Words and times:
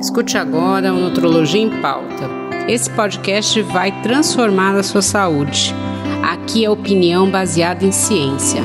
Escute 0.00 0.38
agora 0.38 0.94
o 0.94 1.00
Nutrologia 1.00 1.60
em 1.60 1.82
Pauta. 1.82 2.28
Esse 2.68 2.88
podcast 2.88 3.60
vai 3.62 4.00
transformar 4.00 4.76
a 4.76 4.82
sua 4.84 5.02
saúde. 5.02 5.74
Aqui 6.22 6.64
é 6.64 6.70
opinião 6.70 7.28
baseada 7.28 7.84
em 7.84 7.90
ciência. 7.90 8.62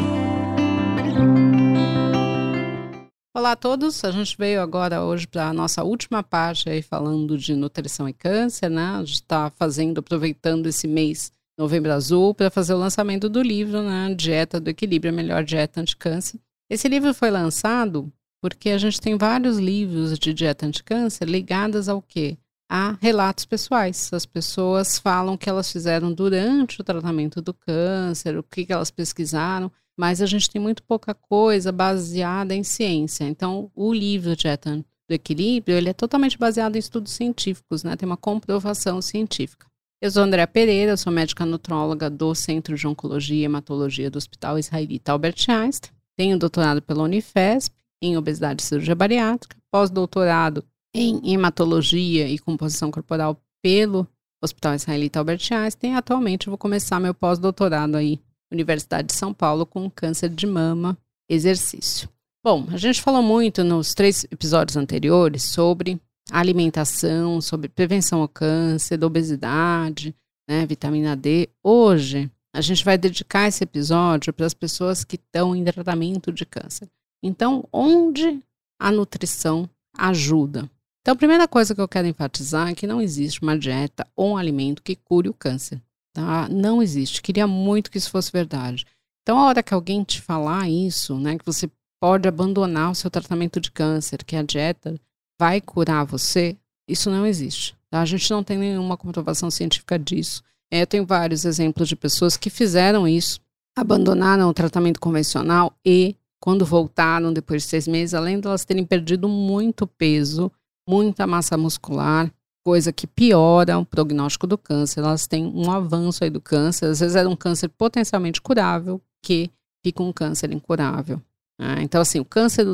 Olá 3.35 3.53
a 3.53 3.55
todos, 3.55 4.03
a 4.03 4.11
gente 4.11 4.37
veio 4.37 4.61
agora 4.61 5.03
hoje 5.03 5.25
para 5.25 5.49
a 5.49 5.53
nossa 5.53 5.83
última 5.83 6.21
parte 6.21 6.69
aí 6.69 6.83
falando 6.83 7.35
de 7.35 7.55
nutrição 7.55 8.07
e 8.07 8.13
câncer, 8.13 8.69
né? 8.69 8.93
A 8.95 8.99
gente 8.99 9.13
está 9.13 9.49
fazendo, 9.49 9.97
aproveitando 9.97 10.67
esse 10.67 10.87
mês 10.87 11.31
Novembro 11.57 11.91
Azul 11.91 12.35
para 12.35 12.51
fazer 12.51 12.75
o 12.75 12.77
lançamento 12.77 13.27
do 13.27 13.41
livro, 13.41 13.81
né? 13.81 14.13
Dieta 14.15 14.59
do 14.59 14.69
Equilíbrio, 14.69 15.11
a 15.11 15.15
melhor 15.15 15.43
dieta 15.43 15.81
anti-câncer. 15.81 16.39
Esse 16.69 16.87
livro 16.87 17.11
foi 17.11 17.31
lançado 17.31 18.11
porque 18.43 18.71
a 18.71 18.77
gente 18.77 18.99
tem 18.99 19.17
vários 19.17 19.57
livros 19.57 20.19
de 20.19 20.33
dieta 20.33 20.65
anti-câncer 20.65 21.29
ligados 21.29 21.87
ao 21.87 22.01
quê? 22.01 22.37
A 22.69 22.97
relatos 22.99 23.45
pessoais. 23.45 24.11
As 24.11 24.25
pessoas 24.25 24.99
falam 24.99 25.37
que 25.37 25.49
elas 25.49 25.71
fizeram 25.71 26.11
durante 26.11 26.81
o 26.81 26.83
tratamento 26.83 27.41
do 27.41 27.53
câncer, 27.53 28.37
o 28.37 28.43
que, 28.43 28.65
que 28.65 28.73
elas 28.73 28.91
pesquisaram, 28.91 29.71
mas 29.97 30.21
a 30.21 30.25
gente 30.25 30.49
tem 30.49 30.61
muito 30.61 30.83
pouca 30.83 31.13
coisa 31.13 31.71
baseada 31.71 32.53
em 32.53 32.65
ciência. 32.65 33.23
Então, 33.23 33.71
o 33.73 33.93
livro 33.93 34.35
Dieta 34.35 34.83
do 35.07 35.13
Equilíbrio, 35.13 35.77
ele 35.77 35.87
é 35.87 35.93
totalmente 35.93 36.37
baseado 36.37 36.75
em 36.75 36.79
estudos 36.79 37.13
científicos, 37.13 37.81
né? 37.81 37.95
Tem 37.95 38.05
uma 38.05 38.17
comprovação 38.17 39.01
científica. 39.01 39.67
Eu 40.01 40.11
sou 40.11 40.21
Andréa 40.21 40.47
Pereira, 40.47 40.97
sou 40.97 41.13
médica 41.13 41.45
nutróloga 41.45 42.09
do 42.09 42.35
Centro 42.35 42.75
de 42.75 42.85
Oncologia 42.85 43.37
e 43.37 43.45
Hematologia 43.45 44.11
do 44.11 44.17
Hospital 44.17 44.59
Israelita 44.59 45.13
Albert 45.13 45.45
Einstein. 45.47 45.93
Tenho 46.17 46.37
doutorado 46.37 46.81
pela 46.81 47.03
Unifesp 47.03 47.82
em 48.05 48.17
obesidade 48.17 48.61
e 48.61 48.65
cirurgia 48.65 48.95
bariátrica, 48.95 49.55
pós-doutorado 49.71 50.63
em 50.93 51.33
hematologia 51.33 52.27
e 52.27 52.37
composição 52.37 52.91
corporal 52.91 53.41
pelo 53.61 54.07
Hospital 54.43 54.75
Israelita 54.75 55.19
Albert 55.19 55.41
Einstein. 55.51 55.95
Atualmente 55.95 56.49
vou 56.49 56.57
começar 56.57 56.99
meu 56.99 57.13
pós-doutorado 57.13 57.95
aí, 57.95 58.19
Universidade 58.51 59.07
de 59.07 59.13
São 59.13 59.33
Paulo, 59.33 59.65
com 59.65 59.89
câncer 59.89 60.29
de 60.29 60.45
mama, 60.45 60.97
exercício. 61.29 62.09
Bom, 62.43 62.67
a 62.71 62.77
gente 62.77 63.01
falou 63.01 63.23
muito 63.23 63.63
nos 63.63 63.93
três 63.93 64.25
episódios 64.25 64.75
anteriores 64.75 65.43
sobre 65.43 65.99
alimentação, 66.29 67.39
sobre 67.39 67.69
prevenção 67.69 68.21
ao 68.21 68.27
câncer, 68.27 68.97
da 68.97 69.07
obesidade, 69.07 70.13
né, 70.47 70.65
vitamina 70.65 71.15
D. 71.15 71.49
Hoje, 71.63 72.29
a 72.53 72.61
gente 72.61 72.83
vai 72.83 72.97
dedicar 72.97 73.47
esse 73.47 73.63
episódio 73.63 74.33
para 74.33 74.45
as 74.45 74.53
pessoas 74.53 75.03
que 75.03 75.15
estão 75.15 75.55
em 75.55 75.63
tratamento 75.63 76.31
de 76.31 76.45
câncer. 76.45 76.87
Então, 77.23 77.63
onde 77.71 78.43
a 78.77 78.91
nutrição 78.91 79.69
ajuda? 79.97 80.69
Então, 81.01 81.13
a 81.13 81.17
primeira 81.17 81.47
coisa 81.47 81.73
que 81.73 81.79
eu 81.79 81.87
quero 81.87 82.07
enfatizar 82.07 82.67
é 82.67 82.75
que 82.75 82.85
não 82.85 83.01
existe 83.01 83.41
uma 83.41 83.57
dieta 83.57 84.05
ou 84.15 84.31
um 84.31 84.37
alimento 84.37 84.83
que 84.83 84.95
cure 84.95 85.29
o 85.29 85.33
câncer. 85.33 85.81
Tá? 86.13 86.47
Não 86.49 86.83
existe. 86.83 87.21
Queria 87.21 87.47
muito 87.47 87.89
que 87.89 87.97
isso 87.97 88.11
fosse 88.11 88.31
verdade. 88.31 88.85
Então, 89.21 89.39
a 89.39 89.45
hora 89.45 89.63
que 89.63 89.73
alguém 89.73 90.03
te 90.03 90.21
falar 90.21 90.69
isso, 90.69 91.17
né, 91.17 91.37
que 91.37 91.45
você 91.45 91.71
pode 91.99 92.27
abandonar 92.27 92.91
o 92.91 92.95
seu 92.95 93.09
tratamento 93.09 93.61
de 93.61 93.71
câncer, 93.71 94.23
que 94.25 94.35
a 94.35 94.43
dieta 94.43 94.99
vai 95.39 95.61
curar 95.61 96.05
você, 96.05 96.57
isso 96.87 97.09
não 97.09 97.25
existe. 97.25 97.75
Tá? 97.89 98.01
A 98.01 98.05
gente 98.05 98.29
não 98.29 98.43
tem 98.43 98.57
nenhuma 98.57 98.97
comprovação 98.97 99.49
científica 99.49 99.97
disso. 99.97 100.43
É, 100.69 100.81
eu 100.81 100.87
tenho 100.87 101.05
vários 101.05 101.45
exemplos 101.45 101.87
de 101.87 101.95
pessoas 101.95 102.35
que 102.35 102.49
fizeram 102.49 103.07
isso, 103.07 103.39
abandonaram 103.75 104.49
o 104.49 104.53
tratamento 104.53 104.99
convencional 104.99 105.73
e 105.85 106.15
quando 106.43 106.65
voltaram 106.65 107.31
depois 107.31 107.63
de 107.63 107.69
seis 107.69 107.87
meses, 107.87 108.13
além 108.13 108.37
de 108.37 108.45
elas 108.45 108.65
terem 108.65 108.85
perdido 108.85 109.29
muito 109.29 109.87
peso, 109.87 110.51
muita 110.85 111.25
massa 111.25 111.55
muscular, 111.55 112.29
coisa 112.65 112.91
que 112.91 113.07
piora 113.07 113.77
o 113.77 113.85
prognóstico 113.85 114.45
do 114.45 114.57
câncer, 114.57 114.99
elas 114.99 115.25
têm 115.25 115.45
um 115.45 115.71
avanço 115.71 116.21
aí 116.21 116.29
do 116.29 116.41
câncer. 116.41 116.87
Às 116.87 116.99
vezes 116.99 117.15
era 117.15 117.29
um 117.29 117.35
câncer 117.37 117.69
potencialmente 117.69 118.41
curável, 118.41 119.01
que 119.23 119.49
fica 119.85 120.03
um 120.03 120.11
câncer 120.11 120.51
incurável. 120.51 121.21
Né? 121.57 121.81
Então, 121.81 122.01
assim, 122.01 122.19
o 122.19 122.25
câncer, 122.25 122.67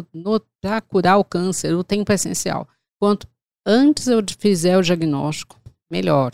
para 0.60 0.82
curar 0.82 1.20
o 1.20 1.24
câncer, 1.24 1.76
o 1.76 1.84
tempo 1.84 2.12
é 2.12 2.16
essencial. 2.16 2.68
Quanto 3.00 3.28
antes 3.64 4.08
eu 4.08 4.24
fizer 4.40 4.80
o 4.80 4.82
diagnóstico, 4.82 5.62
melhor. 5.92 6.32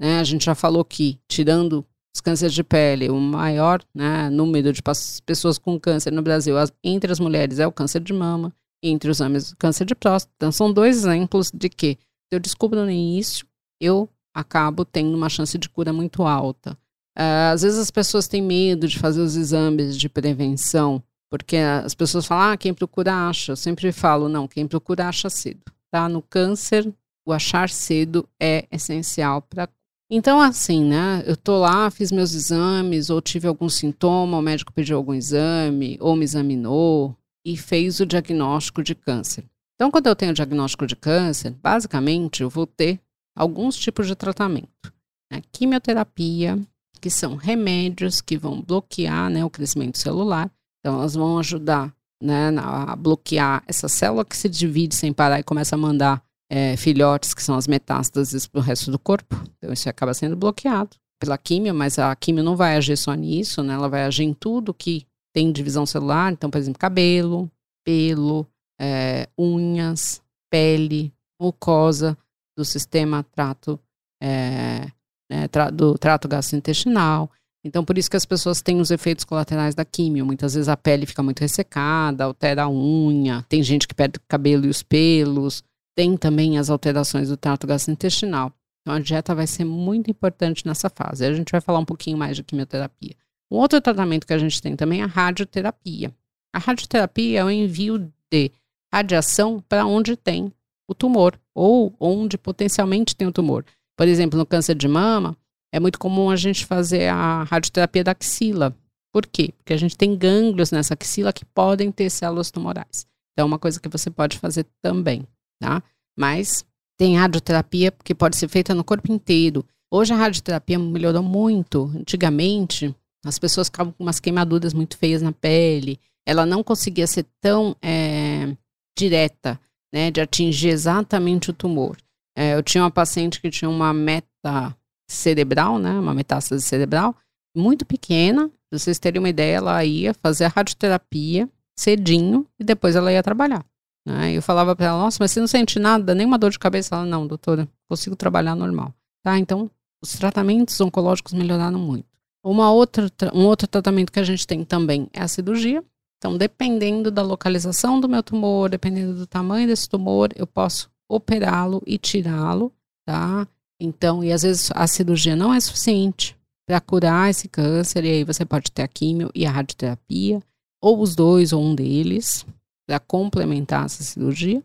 Né? 0.00 0.20
A 0.20 0.24
gente 0.24 0.46
já 0.46 0.54
falou 0.54 0.82
que, 0.86 1.20
tirando 1.28 1.84
os 2.18 2.20
cânceres 2.20 2.52
de 2.52 2.64
pele, 2.64 3.08
o 3.08 3.18
maior 3.18 3.80
né, 3.94 4.28
número 4.28 4.72
de 4.72 4.82
pessoas 5.24 5.56
com 5.56 5.78
câncer 5.78 6.12
no 6.12 6.20
Brasil 6.20 6.58
as, 6.58 6.72
entre 6.82 7.12
as 7.12 7.20
mulheres 7.20 7.60
é 7.60 7.66
o 7.66 7.72
câncer 7.72 8.00
de 8.00 8.12
mama, 8.12 8.52
entre 8.82 9.08
os 9.10 9.20
homens 9.20 9.52
o 9.52 9.56
câncer 9.56 9.84
de 9.84 9.94
próstata. 9.94 10.32
Então, 10.36 10.52
são 10.52 10.72
dois 10.72 10.98
exemplos 10.98 11.50
de 11.52 11.68
que, 11.68 11.96
se 12.28 12.32
eu 12.32 12.40
descubro 12.40 12.84
no 12.84 12.90
início, 12.90 13.46
eu 13.80 14.08
acabo 14.34 14.84
tendo 14.84 15.16
uma 15.16 15.28
chance 15.28 15.56
de 15.56 15.68
cura 15.68 15.92
muito 15.92 16.24
alta. 16.24 16.72
Uh, 17.16 17.52
às 17.52 17.62
vezes 17.62 17.78
as 17.78 17.90
pessoas 17.90 18.28
têm 18.28 18.42
medo 18.42 18.86
de 18.86 18.98
fazer 18.98 19.20
os 19.20 19.36
exames 19.36 19.96
de 19.96 20.08
prevenção, 20.08 21.02
porque 21.30 21.56
as 21.56 21.94
pessoas 21.94 22.26
falam, 22.26 22.52
ah, 22.52 22.56
quem 22.56 22.74
procura 22.74 23.28
acha. 23.28 23.52
Eu 23.52 23.56
sempre 23.56 23.92
falo, 23.92 24.28
não, 24.28 24.48
quem 24.48 24.66
procura 24.66 25.08
acha 25.08 25.30
cedo. 25.30 25.72
Tá? 25.90 26.08
No 26.08 26.22
câncer, 26.22 26.92
o 27.24 27.32
achar 27.32 27.70
cedo 27.70 28.28
é 28.40 28.66
essencial 28.70 29.42
para 29.42 29.68
então, 30.10 30.40
assim, 30.40 30.84
né? 30.84 31.22
Eu 31.26 31.36
tô 31.36 31.58
lá, 31.58 31.90
fiz 31.90 32.10
meus 32.10 32.34
exames, 32.34 33.10
ou 33.10 33.20
tive 33.20 33.46
algum 33.46 33.68
sintoma, 33.68 34.38
o 34.38 34.42
médico 34.42 34.72
pediu 34.72 34.96
algum 34.96 35.14
exame, 35.14 35.98
ou 36.00 36.16
me 36.16 36.24
examinou 36.24 37.14
e 37.44 37.56
fez 37.56 38.00
o 38.00 38.06
diagnóstico 38.06 38.82
de 38.82 38.94
câncer. 38.94 39.44
Então, 39.74 39.90
quando 39.90 40.06
eu 40.06 40.16
tenho 40.16 40.32
o 40.32 40.34
diagnóstico 40.34 40.86
de 40.86 40.96
câncer, 40.96 41.50
basicamente 41.50 42.42
eu 42.42 42.50
vou 42.50 42.66
ter 42.66 42.98
alguns 43.36 43.76
tipos 43.76 44.06
de 44.06 44.14
tratamento. 44.14 44.92
Né? 45.30 45.42
Quimioterapia, 45.52 46.58
que 47.00 47.10
são 47.10 47.36
remédios 47.36 48.20
que 48.20 48.36
vão 48.36 48.60
bloquear 48.60 49.30
né, 49.30 49.44
o 49.44 49.50
crescimento 49.50 49.98
celular. 49.98 50.50
Então, 50.80 50.98
elas 50.98 51.14
vão 51.14 51.38
ajudar 51.38 51.94
né, 52.20 52.48
a 52.58 52.96
bloquear 52.96 53.62
essa 53.66 53.88
célula 53.88 54.24
que 54.24 54.36
se 54.36 54.48
divide 54.48 54.94
sem 54.94 55.12
parar 55.12 55.38
e 55.38 55.44
começa 55.44 55.76
a 55.76 55.78
mandar 55.78 56.22
é, 56.50 56.76
filhotes, 56.76 57.34
que 57.34 57.42
são 57.42 57.56
as 57.56 57.66
metástases 57.66 58.46
para 58.46 58.60
o 58.60 58.62
resto 58.62 58.90
do 58.90 58.98
corpo. 58.98 59.36
Então, 59.56 59.72
isso 59.72 59.88
acaba 59.88 60.14
sendo 60.14 60.36
bloqueado 60.36 60.96
pela 61.20 61.36
químio, 61.36 61.74
mas 61.74 61.98
a 61.98 62.14
químio 62.14 62.44
não 62.44 62.56
vai 62.56 62.76
agir 62.76 62.96
só 62.96 63.12
nisso, 63.14 63.62
né? 63.62 63.74
Ela 63.74 63.88
vai 63.88 64.04
agir 64.04 64.24
em 64.24 64.32
tudo 64.32 64.72
que 64.72 65.06
tem 65.34 65.52
divisão 65.52 65.84
celular. 65.84 66.32
Então, 66.32 66.48
por 66.50 66.58
exemplo, 66.58 66.78
cabelo, 66.78 67.50
pelo, 67.84 68.46
é, 68.80 69.28
unhas, 69.38 70.22
pele, 70.50 71.12
mucosa 71.40 72.16
do 72.56 72.64
sistema 72.64 73.22
trato, 73.22 73.78
é, 74.22 74.90
né, 75.30 75.48
tra 75.48 75.70
do 75.70 75.98
trato 75.98 76.28
gastrointestinal. 76.28 77.30
Então, 77.64 77.84
por 77.84 77.98
isso 77.98 78.10
que 78.10 78.16
as 78.16 78.24
pessoas 78.24 78.62
têm 78.62 78.80
os 78.80 78.90
efeitos 78.90 79.24
colaterais 79.24 79.74
da 79.74 79.84
químio. 79.84 80.24
Muitas 80.24 80.54
vezes 80.54 80.68
a 80.68 80.76
pele 80.76 81.06
fica 81.06 81.22
muito 81.22 81.40
ressecada, 81.40 82.24
altera 82.24 82.62
a 82.64 82.70
unha, 82.70 83.44
tem 83.48 83.62
gente 83.62 83.86
que 83.86 83.94
perde 83.94 84.18
o 84.18 84.22
cabelo 84.28 84.66
e 84.66 84.68
os 84.68 84.82
pelos, 84.82 85.62
tem 85.98 86.16
também 86.16 86.58
as 86.58 86.70
alterações 86.70 87.28
do 87.28 87.36
trato 87.36 87.66
gastrointestinal. 87.66 88.52
Então, 88.82 88.94
a 88.94 89.00
dieta 89.00 89.34
vai 89.34 89.48
ser 89.48 89.64
muito 89.64 90.08
importante 90.08 90.64
nessa 90.64 90.88
fase. 90.88 91.26
A 91.26 91.32
gente 91.32 91.50
vai 91.50 91.60
falar 91.60 91.80
um 91.80 91.84
pouquinho 91.84 92.16
mais 92.16 92.36
de 92.36 92.44
quimioterapia. 92.44 93.16
Um 93.50 93.56
outro 93.56 93.80
tratamento 93.80 94.24
que 94.24 94.32
a 94.32 94.38
gente 94.38 94.62
tem 94.62 94.76
também 94.76 95.00
é 95.00 95.04
a 95.04 95.08
radioterapia. 95.08 96.14
A 96.54 96.60
radioterapia 96.60 97.40
é 97.40 97.44
o 97.44 97.50
envio 97.50 98.08
de 98.30 98.52
radiação 98.94 99.60
para 99.68 99.84
onde 99.86 100.16
tem 100.16 100.52
o 100.88 100.94
tumor 100.94 101.36
ou 101.52 101.92
onde 101.98 102.38
potencialmente 102.38 103.16
tem 103.16 103.26
o 103.26 103.32
tumor. 103.32 103.64
Por 103.96 104.06
exemplo, 104.06 104.38
no 104.38 104.46
câncer 104.46 104.76
de 104.76 104.86
mama, 104.86 105.36
é 105.72 105.80
muito 105.80 105.98
comum 105.98 106.30
a 106.30 106.36
gente 106.36 106.64
fazer 106.64 107.08
a 107.08 107.42
radioterapia 107.42 108.04
da 108.04 108.12
axila. 108.12 108.72
Por 109.12 109.26
quê? 109.26 109.52
Porque 109.58 109.72
a 109.72 109.76
gente 109.76 109.96
tem 109.96 110.16
gânglios 110.16 110.70
nessa 110.70 110.94
axila 110.94 111.32
que 111.32 111.44
podem 111.44 111.90
ter 111.90 112.08
células 112.08 112.52
tumorais. 112.52 113.04
Então, 113.32 113.42
é 113.42 113.44
uma 113.44 113.58
coisa 113.58 113.80
que 113.80 113.88
você 113.88 114.08
pode 114.08 114.38
fazer 114.38 114.64
também 114.80 115.26
tá? 115.60 115.82
Mas 116.16 116.64
tem 116.98 117.16
radioterapia 117.16 117.92
que 118.04 118.14
pode 118.14 118.36
ser 118.36 118.48
feita 118.48 118.74
no 118.74 118.84
corpo 118.84 119.12
inteiro. 119.12 119.64
Hoje 119.90 120.12
a 120.12 120.16
radioterapia 120.16 120.78
melhorou 120.78 121.22
muito. 121.22 121.90
Antigamente, 121.94 122.94
as 123.24 123.38
pessoas 123.38 123.68
ficavam 123.68 123.92
com 123.92 124.02
umas 124.02 124.20
queimaduras 124.20 124.74
muito 124.74 124.96
feias 124.98 125.22
na 125.22 125.32
pele. 125.32 125.98
Ela 126.26 126.44
não 126.44 126.62
conseguia 126.62 127.06
ser 127.06 127.24
tão 127.40 127.74
é, 127.80 128.54
direta, 128.98 129.58
né, 129.92 130.10
de 130.10 130.20
atingir 130.20 130.68
exatamente 130.68 131.50
o 131.50 131.54
tumor. 131.54 131.96
É, 132.36 132.54
eu 132.54 132.62
tinha 132.62 132.84
uma 132.84 132.90
paciente 132.90 133.40
que 133.40 133.50
tinha 133.50 133.68
uma 133.68 133.92
meta 133.92 134.76
cerebral, 135.08 135.78
né, 135.78 135.92
uma 135.92 136.14
metástase 136.14 136.62
cerebral, 136.62 137.16
muito 137.56 137.86
pequena. 137.86 138.50
Pra 138.68 138.78
vocês 138.78 138.98
terem 138.98 139.18
uma 139.18 139.28
ideia, 139.28 139.56
ela 139.56 139.84
ia 139.84 140.12
fazer 140.12 140.44
a 140.44 140.48
radioterapia 140.48 141.48
cedinho 141.78 142.46
e 142.58 142.64
depois 142.64 142.94
ela 142.96 143.12
ia 143.12 143.22
trabalhar. 143.22 143.64
Né? 144.08 144.32
Eu 144.32 144.40
falava 144.40 144.74
para 144.74 144.86
ela, 144.86 144.98
nossa, 144.98 145.18
mas 145.20 145.32
você 145.32 145.40
não 145.40 145.46
sente 145.46 145.78
nada, 145.78 146.14
nenhuma 146.14 146.38
dor 146.38 146.50
de 146.50 146.58
cabeça? 146.58 146.94
Ela, 146.94 147.04
não, 147.04 147.26
doutora, 147.26 147.68
consigo 147.86 148.16
trabalhar 148.16 148.54
normal. 148.54 148.94
Tá? 149.22 149.38
Então, 149.38 149.70
os 150.02 150.12
tratamentos 150.12 150.80
oncológicos 150.80 151.34
melhoraram 151.34 151.78
muito. 151.78 152.06
Uma 152.42 152.72
outra, 152.72 153.10
um 153.34 153.44
outro 153.44 153.68
tratamento 153.68 154.10
que 154.10 154.18
a 154.18 154.24
gente 154.24 154.46
tem 154.46 154.64
também 154.64 155.10
é 155.12 155.20
a 155.20 155.28
cirurgia. 155.28 155.84
Então, 156.16 156.38
dependendo 156.38 157.10
da 157.10 157.20
localização 157.22 158.00
do 158.00 158.08
meu 158.08 158.22
tumor, 158.22 158.70
dependendo 158.70 159.14
do 159.14 159.26
tamanho 159.26 159.68
desse 159.68 159.86
tumor, 159.86 160.30
eu 160.34 160.46
posso 160.46 160.90
operá-lo 161.06 161.82
e 161.86 161.98
tirá-lo, 161.98 162.72
tá? 163.04 163.46
Então, 163.78 164.24
e 164.24 164.32
às 164.32 164.42
vezes 164.42 164.70
a 164.74 164.86
cirurgia 164.86 165.36
não 165.36 165.52
é 165.52 165.60
suficiente 165.60 166.36
para 166.66 166.80
curar 166.80 167.30
esse 167.30 167.46
câncer, 167.46 168.04
e 168.04 168.08
aí 168.08 168.24
você 168.24 168.44
pode 168.44 168.72
ter 168.72 168.82
a 168.82 168.88
químio 168.88 169.30
e 169.34 169.46
a 169.46 169.50
radioterapia, 169.50 170.42
ou 170.80 171.00
os 171.00 171.14
dois, 171.14 171.52
ou 171.52 171.62
um 171.62 171.74
deles, 171.74 172.44
para 172.88 172.98
complementar 172.98 173.84
essa 173.84 174.02
cirurgia. 174.02 174.64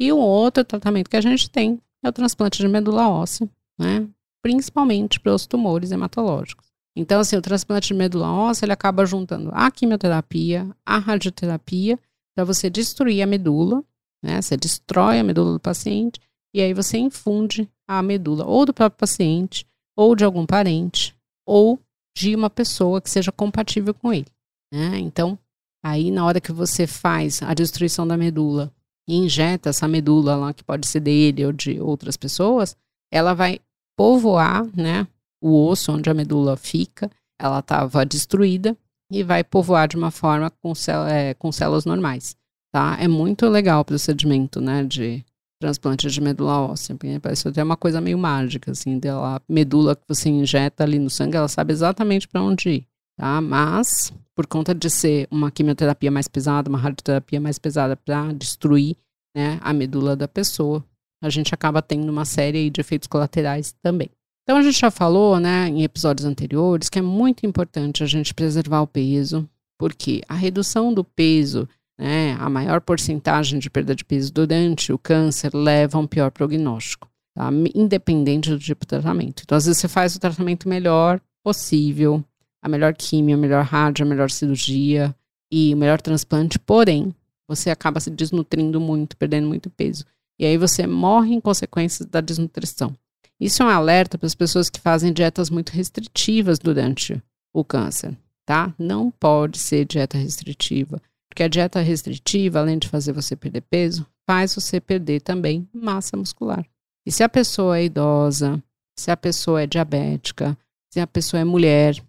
E 0.00 0.10
o 0.10 0.16
outro 0.16 0.64
tratamento 0.64 1.10
que 1.10 1.16
a 1.18 1.20
gente 1.20 1.50
tem 1.50 1.78
é 2.02 2.08
o 2.08 2.12
transplante 2.12 2.58
de 2.58 2.66
medula 2.66 3.08
óssea, 3.10 3.46
né? 3.78 4.08
Principalmente 4.42 5.20
para 5.20 5.34
os 5.34 5.46
tumores 5.46 5.92
hematológicos. 5.92 6.66
Então, 6.96 7.20
assim, 7.20 7.36
o 7.36 7.42
transplante 7.42 7.88
de 7.88 7.94
medula 7.94 8.32
óssea, 8.32 8.64
ele 8.64 8.72
acaba 8.72 9.04
juntando 9.04 9.50
a 9.52 9.70
quimioterapia, 9.70 10.68
a 10.86 10.98
radioterapia, 10.98 11.98
para 12.34 12.44
você 12.44 12.70
destruir 12.70 13.20
a 13.20 13.26
medula, 13.26 13.84
né? 14.22 14.40
Você 14.40 14.56
destrói 14.56 15.18
a 15.18 15.24
medula 15.24 15.52
do 15.52 15.60
paciente 15.60 16.20
e 16.54 16.62
aí 16.62 16.72
você 16.72 16.96
infunde 16.96 17.68
a 17.86 18.02
medula 18.02 18.46
ou 18.46 18.64
do 18.64 18.72
próprio 18.72 18.98
paciente, 18.98 19.66
ou 19.94 20.14
de 20.14 20.24
algum 20.24 20.46
parente, 20.46 21.14
ou 21.44 21.78
de 22.16 22.34
uma 22.34 22.48
pessoa 22.48 23.00
que 23.00 23.10
seja 23.10 23.30
compatível 23.30 23.92
com 23.92 24.12
ele. 24.12 24.26
Né? 24.72 24.98
Então, 25.00 25.38
aí 25.82 26.10
na 26.10 26.24
hora 26.24 26.40
que 26.40 26.52
você 26.52 26.86
faz 26.86 27.42
a 27.42 27.54
destruição 27.54 28.06
da 28.06 28.16
medula 28.16 28.72
e 29.08 29.16
injeta 29.16 29.70
essa 29.70 29.88
medula 29.88 30.36
lá, 30.36 30.52
que 30.52 30.62
pode 30.62 30.86
ser 30.86 31.00
dele 31.00 31.46
ou 31.46 31.52
de 31.52 31.80
outras 31.80 32.16
pessoas, 32.16 32.76
ela 33.12 33.34
vai 33.34 33.58
povoar 33.96 34.66
né, 34.76 35.06
o 35.42 35.66
osso 35.66 35.92
onde 35.92 36.10
a 36.10 36.14
medula 36.14 36.56
fica, 36.56 37.10
ela 37.40 37.60
estava 37.60 38.04
destruída, 38.04 38.76
e 39.10 39.22
vai 39.22 39.42
povoar 39.42 39.88
de 39.88 39.96
uma 39.96 40.10
forma 40.10 40.50
com, 40.50 40.72
é, 41.08 41.34
com 41.34 41.50
células 41.50 41.84
normais. 41.84 42.36
Tá? 42.72 42.98
É 43.00 43.08
muito 43.08 43.48
legal 43.48 43.80
o 43.80 43.84
procedimento 43.84 44.60
né, 44.60 44.84
de 44.84 45.24
transplante 45.60 46.08
de 46.08 46.20
medula 46.20 46.60
óssea. 46.60 46.96
Parece 47.20 47.48
até 47.48 47.62
uma 47.62 47.76
coisa 47.76 48.00
meio 48.00 48.18
mágica, 48.18 48.70
assim, 48.70 48.98
dela, 48.98 49.40
medula 49.48 49.96
que 49.96 50.04
você 50.06 50.28
injeta 50.28 50.84
ali 50.84 50.98
no 50.98 51.10
sangue, 51.10 51.36
ela 51.36 51.48
sabe 51.48 51.72
exatamente 51.72 52.28
para 52.28 52.42
onde 52.42 52.68
ir, 52.68 52.86
tá? 53.16 53.40
Mas, 53.40 54.12
por 54.38 54.46
conta 54.46 54.72
de 54.72 54.88
ser 54.88 55.26
uma 55.32 55.50
quimioterapia 55.50 56.12
mais 56.12 56.28
pesada, 56.28 56.68
uma 56.70 56.78
radioterapia 56.78 57.40
mais 57.40 57.58
pesada 57.58 57.96
para 57.96 58.32
destruir 58.32 58.96
né, 59.36 59.58
a 59.60 59.72
medula 59.72 60.14
da 60.14 60.28
pessoa, 60.28 60.84
a 61.20 61.28
gente 61.28 61.52
acaba 61.52 61.82
tendo 61.82 62.08
uma 62.08 62.24
série 62.24 62.70
de 62.70 62.80
efeitos 62.80 63.08
colaterais 63.08 63.74
também. 63.82 64.08
Então, 64.44 64.56
a 64.56 64.62
gente 64.62 64.78
já 64.78 64.92
falou, 64.92 65.40
né, 65.40 65.66
em 65.66 65.82
episódios 65.82 66.24
anteriores, 66.24 66.88
que 66.88 67.00
é 67.00 67.02
muito 67.02 67.44
importante 67.44 68.04
a 68.04 68.06
gente 68.06 68.32
preservar 68.32 68.80
o 68.82 68.86
peso, 68.86 69.44
porque 69.76 70.22
a 70.28 70.34
redução 70.34 70.94
do 70.94 71.02
peso 71.02 71.68
né, 71.98 72.36
a 72.38 72.48
maior 72.48 72.80
porcentagem 72.80 73.58
de 73.58 73.68
perda 73.68 73.92
de 73.92 74.04
peso 74.04 74.32
durante 74.32 74.92
o 74.92 74.98
câncer 74.98 75.52
leva 75.52 75.98
a 75.98 76.00
um 76.00 76.06
pior 76.06 76.30
prognóstico, 76.30 77.08
tá? 77.34 77.50
independente 77.74 78.50
do 78.50 78.58
tipo 78.60 78.84
de 78.84 78.90
tratamento. 78.90 79.42
Então, 79.44 79.58
às 79.58 79.66
vezes, 79.66 79.80
você 79.80 79.88
faz 79.88 80.14
o 80.14 80.20
tratamento 80.20 80.68
melhor 80.68 81.20
possível, 81.42 82.24
a 82.62 82.68
melhor 82.68 82.94
químio, 82.94 83.36
a 83.36 83.38
melhor 83.38 83.64
rádio, 83.64 84.04
a 84.04 84.08
melhor 84.08 84.30
cirurgia 84.30 85.14
e 85.50 85.72
o 85.74 85.76
melhor 85.76 86.00
transplante, 86.00 86.58
porém, 86.58 87.14
você 87.48 87.70
acaba 87.70 88.00
se 88.00 88.10
desnutrindo 88.10 88.80
muito, 88.80 89.16
perdendo 89.16 89.48
muito 89.48 89.70
peso. 89.70 90.04
E 90.38 90.44
aí 90.44 90.56
você 90.56 90.86
morre 90.86 91.34
em 91.34 91.40
consequências 91.40 92.06
da 92.06 92.20
desnutrição. 92.20 92.94
Isso 93.40 93.62
é 93.62 93.66
um 93.66 93.70
alerta 93.70 94.18
para 94.18 94.26
as 94.26 94.34
pessoas 94.34 94.68
que 94.68 94.80
fazem 94.80 95.12
dietas 95.12 95.48
muito 95.48 95.70
restritivas 95.70 96.58
durante 96.58 97.22
o 97.52 97.64
câncer, 97.64 98.16
tá? 98.44 98.74
Não 98.78 99.10
pode 99.10 99.58
ser 99.58 99.84
dieta 99.84 100.18
restritiva. 100.18 101.00
Porque 101.28 101.42
a 101.42 101.48
dieta 101.48 101.80
restritiva, 101.80 102.58
além 102.58 102.78
de 102.78 102.88
fazer 102.88 103.12
você 103.12 103.36
perder 103.36 103.62
peso, 103.62 104.06
faz 104.26 104.54
você 104.54 104.80
perder 104.80 105.20
também 105.20 105.68
massa 105.72 106.16
muscular. 106.16 106.64
E 107.06 107.12
se 107.12 107.22
a 107.22 107.28
pessoa 107.28 107.78
é 107.78 107.84
idosa, 107.84 108.62
se 108.98 109.10
a 109.10 109.16
pessoa 109.16 109.62
é 109.62 109.66
diabética, 109.66 110.58
se 110.92 111.00
a 111.00 111.06
pessoa 111.06 111.40
é 111.40 111.44
mulher, 111.44 112.02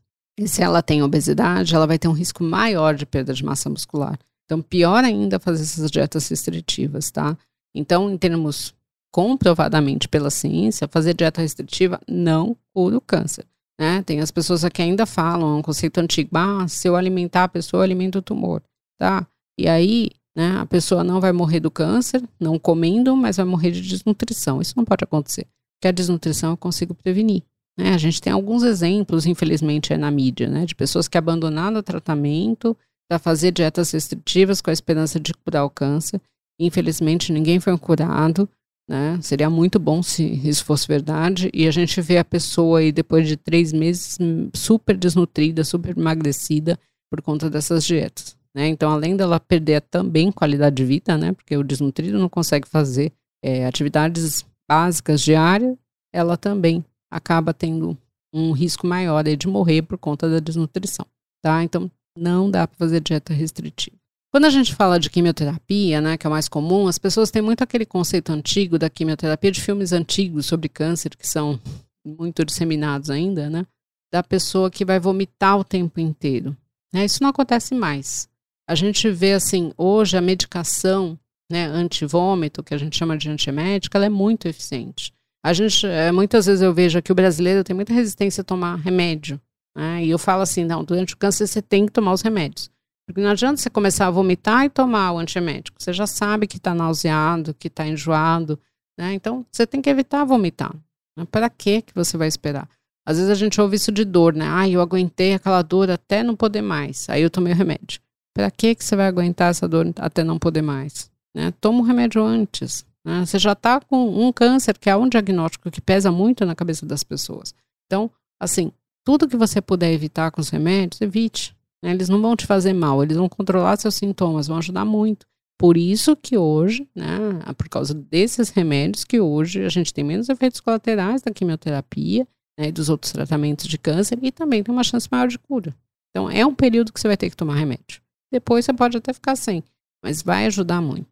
e 0.43 0.47
se 0.47 0.61
ela 0.61 0.81
tem 0.81 1.03
obesidade, 1.03 1.75
ela 1.75 1.87
vai 1.87 1.99
ter 1.99 2.07
um 2.07 2.13
risco 2.13 2.43
maior 2.43 2.95
de 2.95 3.05
perda 3.05 3.33
de 3.33 3.43
massa 3.43 3.69
muscular. 3.69 4.17
Então, 4.45 4.61
pior 4.61 5.03
ainda 5.03 5.39
fazer 5.39 5.63
essas 5.63 5.91
dietas 5.91 6.27
restritivas, 6.27 7.11
tá? 7.11 7.37
Então, 7.75 8.09
em 8.09 8.17
termos 8.17 8.73
comprovadamente 9.11 10.07
pela 10.07 10.29
ciência, 10.29 10.87
fazer 10.87 11.13
dieta 11.13 11.41
restritiva 11.41 11.99
não 12.07 12.55
cura 12.73 12.97
o 12.97 13.01
câncer. 13.01 13.45
Né? 13.79 14.03
Tem 14.03 14.19
as 14.19 14.31
pessoas 14.31 14.63
que 14.73 14.81
ainda 14.81 15.05
falam, 15.05 15.55
é 15.55 15.57
um 15.57 15.61
conceito 15.61 15.99
antigo, 15.99 16.29
ah, 16.33 16.67
se 16.67 16.87
eu 16.87 16.95
alimentar 16.95 17.45
a 17.45 17.49
pessoa, 17.49 17.79
eu 17.79 17.83
alimento 17.83 18.19
o 18.19 18.21
tumor 18.21 18.61
tá? 18.99 19.25
E 19.57 19.67
aí, 19.67 20.11
né, 20.35 20.57
a 20.59 20.65
pessoa 20.65 21.03
não 21.03 21.19
vai 21.21 21.31
morrer 21.31 21.61
do 21.61 21.71
câncer, 21.71 22.21
não 22.39 22.59
comendo, 22.59 23.15
mas 23.15 23.37
vai 23.37 23.45
morrer 23.45 23.71
de 23.71 23.81
desnutrição. 23.81 24.61
Isso 24.61 24.73
não 24.75 24.85
pode 24.85 25.03
acontecer. 25.03 25.47
Porque 25.77 25.87
a 25.87 25.91
desnutrição 25.91 26.51
eu 26.51 26.57
consigo 26.57 26.93
prevenir. 26.93 27.43
Né? 27.79 27.93
A 27.93 27.97
gente 27.97 28.21
tem 28.21 28.33
alguns 28.33 28.61
exemplos, 28.61 29.25
infelizmente, 29.25 29.93
é 29.93 29.97
na 29.97 30.11
mídia, 30.11 30.49
né, 30.49 30.65
de 30.65 30.75
pessoas 30.75 31.07
que 31.07 31.17
abandonaram 31.17 31.79
o 31.79 31.83
tratamento 31.83 32.75
para 33.09 33.17
fazer 33.17 33.53
dietas 33.53 33.91
restritivas 33.91 34.61
com 34.61 34.69
a 34.69 34.73
esperança 34.73 35.17
de 35.17 35.33
curar 35.33 35.63
o 35.63 35.69
câncer. 35.69 36.19
Infelizmente, 36.59 37.31
ninguém 37.31 37.57
foi 37.61 37.77
curado. 37.77 38.49
Né? 38.87 39.17
Seria 39.21 39.49
muito 39.49 39.79
bom 39.79 40.03
se 40.03 40.25
isso 40.25 40.65
fosse 40.65 40.87
verdade. 40.89 41.49
E 41.53 41.69
a 41.69 41.71
gente 41.71 42.01
vê 42.01 42.17
a 42.17 42.25
pessoa 42.25 42.79
aí, 42.79 42.91
depois 42.91 43.25
de 43.25 43.37
três 43.37 43.71
meses, 43.71 44.17
super 44.53 44.97
desnutrida, 44.97 45.63
super 45.63 45.97
emagrecida 45.97 46.77
por 47.09 47.21
conta 47.21 47.49
dessas 47.49 47.85
dietas. 47.85 48.35
Né? 48.53 48.67
Então, 48.67 48.91
além 48.91 49.15
dela 49.15 49.39
perder 49.39 49.81
também 49.81 50.33
qualidade 50.33 50.75
de 50.75 50.83
vida, 50.83 51.17
né? 51.17 51.31
Porque 51.31 51.55
o 51.55 51.63
desnutrido 51.63 52.19
não 52.19 52.27
consegue 52.27 52.67
fazer 52.67 53.13
é, 53.41 53.65
atividades 53.65 54.45
básicas 54.69 55.21
diárias, 55.21 55.77
ela 56.13 56.35
também 56.35 56.83
acaba 57.11 57.53
tendo 57.53 57.97
um 58.33 58.51
risco 58.51 58.85
maior 58.85 59.23
de 59.23 59.47
morrer 59.47 59.81
por 59.81 59.97
conta 59.97 60.29
da 60.29 60.39
desnutrição, 60.39 61.05
tá? 61.41 61.63
Então, 61.63 61.89
não 62.17 62.49
dá 62.49 62.67
para 62.67 62.77
fazer 62.77 63.01
dieta 63.01 63.33
restritiva. 63.33 63.97
Quando 64.31 64.45
a 64.45 64.49
gente 64.49 64.75
fala 64.75 64.99
de 64.99 65.09
quimioterapia, 65.09 65.99
né, 65.99 66.15
que 66.15 66.27
é 66.27 66.29
o 66.29 66.31
mais 66.31 66.47
comum, 66.47 66.87
as 66.87 66.99
pessoas 66.99 67.31
têm 67.31 67.41
muito 67.41 67.63
aquele 67.63 67.85
conceito 67.85 68.31
antigo 68.31 68.77
da 68.77 68.89
quimioterapia 68.89 69.51
de 69.51 69.59
filmes 69.59 69.91
antigos 69.91 70.45
sobre 70.45 70.69
câncer, 70.69 71.15
que 71.15 71.27
são 71.27 71.59
muito 72.05 72.45
disseminados 72.45 73.09
ainda, 73.09 73.49
né? 73.49 73.65
Da 74.13 74.21
pessoa 74.21 74.69
que 74.69 74.85
vai 74.85 74.99
vomitar 74.99 75.57
o 75.57 75.63
tempo 75.63 75.99
inteiro. 75.99 76.55
Né? 76.93 77.05
Isso 77.05 77.23
não 77.23 77.29
acontece 77.29 77.73
mais. 77.73 78.29
A 78.67 78.75
gente 78.75 79.09
vê 79.09 79.33
assim, 79.33 79.73
hoje 79.75 80.15
a 80.15 80.21
medicação 80.21 81.17
né, 81.51 81.65
antivômito, 81.65 82.63
que 82.63 82.73
a 82.73 82.77
gente 82.77 82.95
chama 82.95 83.17
de 83.17 83.29
antiemética, 83.29 83.97
ela 83.97 84.05
é 84.05 84.09
muito 84.09 84.47
eficiente. 84.47 85.11
A 85.43 85.53
gente, 85.53 85.87
é, 85.87 86.11
muitas 86.11 86.45
vezes 86.45 86.61
eu 86.61 86.73
vejo 86.73 87.01
que 87.01 87.11
o 87.11 87.15
brasileiro 87.15 87.63
tem 87.63 87.75
muita 87.75 87.93
resistência 87.93 88.41
a 88.41 88.43
tomar 88.43 88.75
remédio. 88.75 89.39
Né? 89.75 90.05
E 90.05 90.09
eu 90.09 90.19
falo 90.19 90.41
assim, 90.41 90.65
não, 90.65 90.83
durante 90.83 91.13
o 91.13 91.17
câncer 91.17 91.47
você 91.47 91.61
tem 91.61 91.85
que 91.85 91.91
tomar 91.91 92.13
os 92.13 92.21
remédios. 92.21 92.69
Porque 93.05 93.21
não 93.21 93.31
adianta 93.31 93.57
você 93.57 93.69
começar 93.69 94.07
a 94.07 94.11
vomitar 94.11 94.65
e 94.65 94.69
tomar 94.69 95.13
o 95.13 95.17
antiemético. 95.17 95.81
Você 95.81 95.91
já 95.91 96.05
sabe 96.05 96.45
que 96.45 96.57
está 96.57 96.75
nauseado, 96.75 97.55
que 97.55 97.67
está 97.67 97.87
enjoado. 97.87 98.59
Né? 98.97 99.13
Então, 99.13 99.45
você 99.51 99.65
tem 99.65 99.81
que 99.81 99.89
evitar 99.89 100.23
vomitar. 100.25 100.75
Né? 101.17 101.25
Para 101.31 101.49
que 101.49 101.83
você 101.95 102.17
vai 102.17 102.27
esperar? 102.27 102.69
Às 103.05 103.17
vezes 103.17 103.31
a 103.31 103.35
gente 103.35 103.59
ouve 103.59 103.77
isso 103.77 103.91
de 103.91 104.05
dor, 104.05 104.35
né? 104.35 104.45
Ah, 104.47 104.69
eu 104.69 104.81
aguentei 104.81 105.33
aquela 105.33 105.63
dor 105.63 105.89
até 105.89 106.21
não 106.21 106.35
poder 106.35 106.61
mais. 106.61 107.09
Aí 107.09 107.23
eu 107.23 107.29
tomei 107.29 107.53
o 107.53 107.55
remédio. 107.55 107.99
Para 108.35 108.51
que, 108.51 108.75
você 108.77 108.95
vai 108.95 109.07
aguentar 109.07 109.49
essa 109.49 109.67
dor 109.67 109.91
até 109.97 110.23
não 110.23 110.37
poder 110.37 110.61
mais? 110.61 111.09
Né? 111.33 111.51
Toma 111.59 111.79
o 111.79 111.83
remédio 111.83 112.23
antes. 112.23 112.85
Né? 113.05 113.25
Você 113.25 113.39
já 113.39 113.53
está 113.53 113.79
com 113.79 114.27
um 114.27 114.31
câncer, 114.31 114.77
que 114.77 114.89
é 114.89 114.95
um 114.95 115.07
diagnóstico 115.07 115.71
que 115.71 115.81
pesa 115.81 116.11
muito 116.11 116.45
na 116.45 116.55
cabeça 116.55 116.85
das 116.85 117.03
pessoas. 117.03 117.53
Então, 117.85 118.11
assim, 118.39 118.71
tudo 119.03 119.27
que 119.27 119.37
você 119.37 119.61
puder 119.61 119.91
evitar 119.91 120.31
com 120.31 120.41
os 120.41 120.49
remédios, 120.49 121.01
evite. 121.01 121.55
Né? 121.83 121.91
Eles 121.91 122.09
não 122.09 122.21
vão 122.21 122.35
te 122.35 122.45
fazer 122.45 122.73
mal, 122.73 123.01
eles 123.01 123.17
vão 123.17 123.29
controlar 123.29 123.77
seus 123.77 123.95
sintomas, 123.95 124.47
vão 124.47 124.57
ajudar 124.57 124.85
muito. 124.85 125.25
Por 125.57 125.75
isso 125.75 126.15
que 126.15 126.37
hoje, 126.37 126.87
né, 126.95 127.09
por 127.57 127.67
causa 127.67 127.93
desses 127.93 128.49
remédios, 128.49 129.03
que 129.03 129.19
hoje 129.19 129.65
a 129.65 129.69
gente 129.69 129.93
tem 129.93 130.05
menos 130.05 130.29
efeitos 130.29 130.61
colaterais 130.61 131.21
da 131.21 131.31
quimioterapia 131.31 132.25
né, 132.57 132.69
e 132.69 132.71
dos 132.71 132.87
outros 132.87 133.11
tratamentos 133.11 133.67
de 133.67 133.77
câncer 133.77 134.17
e 134.21 134.31
também 134.31 134.63
tem 134.63 134.73
uma 134.73 134.85
chance 134.85 135.09
maior 135.11 135.27
de 135.27 135.37
cura. 135.37 135.75
Então, 136.09 136.29
é 136.29 136.45
um 136.45 136.55
período 136.55 136.93
que 136.93 136.99
você 136.99 137.09
vai 137.09 137.17
ter 137.17 137.29
que 137.29 137.35
tomar 137.35 137.55
remédio. 137.55 138.01
Depois 138.31 138.63
você 138.63 138.73
pode 138.73 138.95
até 138.95 139.11
ficar 139.11 139.35
sem, 139.35 139.61
mas 140.01 140.21
vai 140.21 140.45
ajudar 140.45 140.81
muito, 140.81 141.09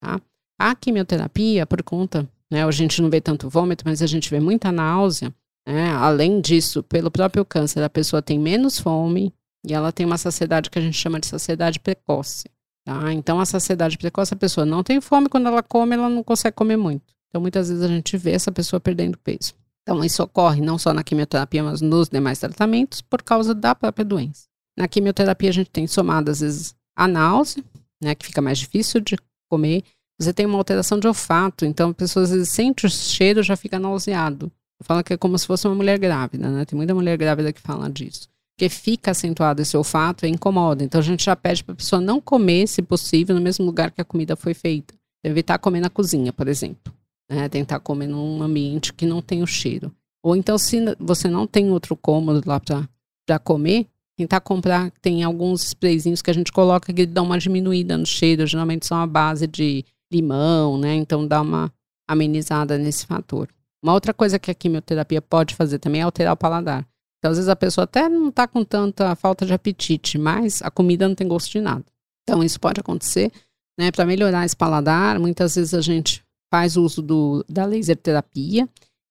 tá? 0.00 0.18
A 0.58 0.74
quimioterapia, 0.74 1.66
por 1.66 1.82
conta, 1.82 2.28
né, 2.50 2.64
a 2.64 2.70
gente 2.70 3.02
não 3.02 3.10
vê 3.10 3.20
tanto 3.20 3.48
vômito, 3.48 3.84
mas 3.86 4.00
a 4.02 4.06
gente 4.06 4.30
vê 4.30 4.38
muita 4.38 4.70
náusea, 4.70 5.34
né? 5.66 5.90
Além 5.92 6.40
disso, 6.40 6.82
pelo 6.82 7.10
próprio 7.10 7.44
câncer, 7.44 7.82
a 7.82 7.90
pessoa 7.90 8.22
tem 8.22 8.38
menos 8.38 8.78
fome 8.78 9.32
e 9.66 9.72
ela 9.72 9.90
tem 9.90 10.04
uma 10.04 10.18
saciedade 10.18 10.70
que 10.70 10.78
a 10.78 10.82
gente 10.82 10.96
chama 10.96 11.18
de 11.18 11.26
saciedade 11.26 11.80
precoce, 11.80 12.44
tá? 12.84 13.12
Então, 13.12 13.40
a 13.40 13.46
saciedade 13.46 13.98
precoce, 13.98 14.34
a 14.34 14.36
pessoa 14.36 14.66
não 14.66 14.82
tem 14.82 15.00
fome, 15.00 15.28
quando 15.28 15.46
ela 15.46 15.62
come, 15.62 15.94
ela 15.94 16.08
não 16.08 16.22
consegue 16.22 16.54
comer 16.54 16.76
muito. 16.76 17.14
Então, 17.28 17.40
muitas 17.40 17.68
vezes 17.68 17.82
a 17.82 17.88
gente 17.88 18.16
vê 18.16 18.32
essa 18.32 18.52
pessoa 18.52 18.78
perdendo 18.78 19.18
peso. 19.18 19.54
Então, 19.82 20.04
isso 20.04 20.22
ocorre 20.22 20.60
não 20.60 20.78
só 20.78 20.94
na 20.94 21.02
quimioterapia, 21.02 21.62
mas 21.62 21.80
nos 21.80 22.08
demais 22.08 22.38
tratamentos, 22.38 23.00
por 23.00 23.22
causa 23.22 23.54
da 23.54 23.74
própria 23.74 24.04
doença. 24.04 24.44
Na 24.78 24.86
quimioterapia, 24.86 25.50
a 25.50 25.52
gente 25.52 25.70
tem 25.70 25.86
somado, 25.86 26.30
às 26.30 26.40
vezes, 26.40 26.74
a 26.96 27.08
náusea, 27.08 27.64
né, 28.02 28.14
que 28.14 28.24
fica 28.24 28.40
mais 28.40 28.58
difícil 28.58 29.00
de 29.00 29.16
comer. 29.50 29.82
Você 30.18 30.32
tem 30.32 30.46
uma 30.46 30.58
alteração 30.58 30.98
de 30.98 31.06
olfato. 31.06 31.64
Então, 31.64 31.90
a 31.90 31.94
pessoa 31.94 32.24
às 32.24 32.30
vezes 32.30 32.48
sente 32.48 32.86
o 32.86 32.90
cheiro 32.90 33.42
já 33.42 33.56
fica 33.56 33.78
nauseado. 33.78 34.50
Fala 34.82 35.02
que 35.02 35.12
é 35.12 35.16
como 35.16 35.38
se 35.38 35.46
fosse 35.46 35.66
uma 35.66 35.74
mulher 35.74 35.98
grávida, 35.98 36.50
né? 36.50 36.64
Tem 36.64 36.76
muita 36.76 36.94
mulher 36.94 37.16
grávida 37.16 37.52
que 37.52 37.60
fala 37.60 37.88
disso. 37.88 38.28
Porque 38.56 38.68
fica 38.68 39.10
acentuado 39.10 39.62
esse 39.62 39.76
olfato 39.76 40.26
e 40.26 40.28
incomoda. 40.28 40.84
Então, 40.84 41.00
a 41.00 41.04
gente 41.04 41.24
já 41.24 41.34
pede 41.34 41.64
para 41.64 41.72
a 41.72 41.76
pessoa 41.76 42.00
não 42.00 42.20
comer, 42.20 42.68
se 42.68 42.82
possível, 42.82 43.34
no 43.34 43.40
mesmo 43.40 43.64
lugar 43.64 43.90
que 43.90 44.00
a 44.00 44.04
comida 44.04 44.36
foi 44.36 44.54
feita. 44.54 44.94
Evitar 45.24 45.58
comer 45.58 45.80
na 45.80 45.90
cozinha, 45.90 46.32
por 46.32 46.48
exemplo. 46.48 46.92
Né? 47.30 47.48
Tentar 47.48 47.80
comer 47.80 48.06
num 48.06 48.42
ambiente 48.42 48.92
que 48.92 49.06
não 49.06 49.22
tem 49.22 49.42
o 49.42 49.46
cheiro. 49.46 49.92
Ou 50.22 50.36
então, 50.36 50.56
se 50.58 50.78
você 50.98 51.28
não 51.28 51.46
tem 51.46 51.70
outro 51.70 51.96
cômodo 51.96 52.42
lá 52.46 52.60
para 52.60 53.38
comer, 53.38 53.86
tentar 54.16 54.40
comprar. 54.40 54.90
Tem 55.02 55.22
alguns 55.24 55.64
sprayzinhos 55.64 56.22
que 56.22 56.30
a 56.30 56.34
gente 56.34 56.52
coloca 56.52 56.92
que 56.92 57.06
dão 57.06 57.24
uma 57.24 57.38
diminuída 57.38 57.96
no 57.96 58.06
cheiro. 58.06 58.46
Geralmente 58.46 58.86
são 58.86 58.98
a 58.98 59.06
base 59.06 59.46
de 59.46 59.84
limão, 60.14 60.78
né? 60.78 60.94
Então 60.94 61.26
dá 61.26 61.40
uma 61.40 61.72
amenizada 62.08 62.78
nesse 62.78 63.06
fator. 63.06 63.48
Uma 63.82 63.92
outra 63.92 64.14
coisa 64.14 64.38
que 64.38 64.50
a 64.50 64.54
quimioterapia 64.54 65.20
pode 65.20 65.54
fazer 65.54 65.78
também 65.78 66.00
é 66.00 66.04
alterar 66.04 66.32
o 66.32 66.36
paladar. 66.36 66.86
Então, 67.18 67.30
às 67.30 67.38
vezes 67.38 67.48
a 67.48 67.56
pessoa 67.56 67.84
até 67.84 68.08
não 68.08 68.28
está 68.28 68.46
com 68.46 68.64
tanta 68.64 69.14
falta 69.16 69.46
de 69.46 69.52
apetite, 69.52 70.18
mas 70.18 70.60
a 70.62 70.70
comida 70.70 71.08
não 71.08 71.14
tem 71.14 71.26
gosto 71.26 71.50
de 71.50 71.60
nada. 71.60 71.84
Então, 72.22 72.42
isso 72.42 72.60
pode 72.60 72.80
acontecer, 72.80 73.32
né? 73.78 73.90
Para 73.90 74.04
melhorar 74.04 74.44
esse 74.44 74.56
paladar, 74.56 75.18
muitas 75.18 75.54
vezes 75.54 75.74
a 75.74 75.80
gente 75.80 76.24
faz 76.50 76.76
uso 76.76 77.02
do, 77.02 77.44
da 77.48 77.64
laser 77.64 77.96
terapia, 77.96 78.66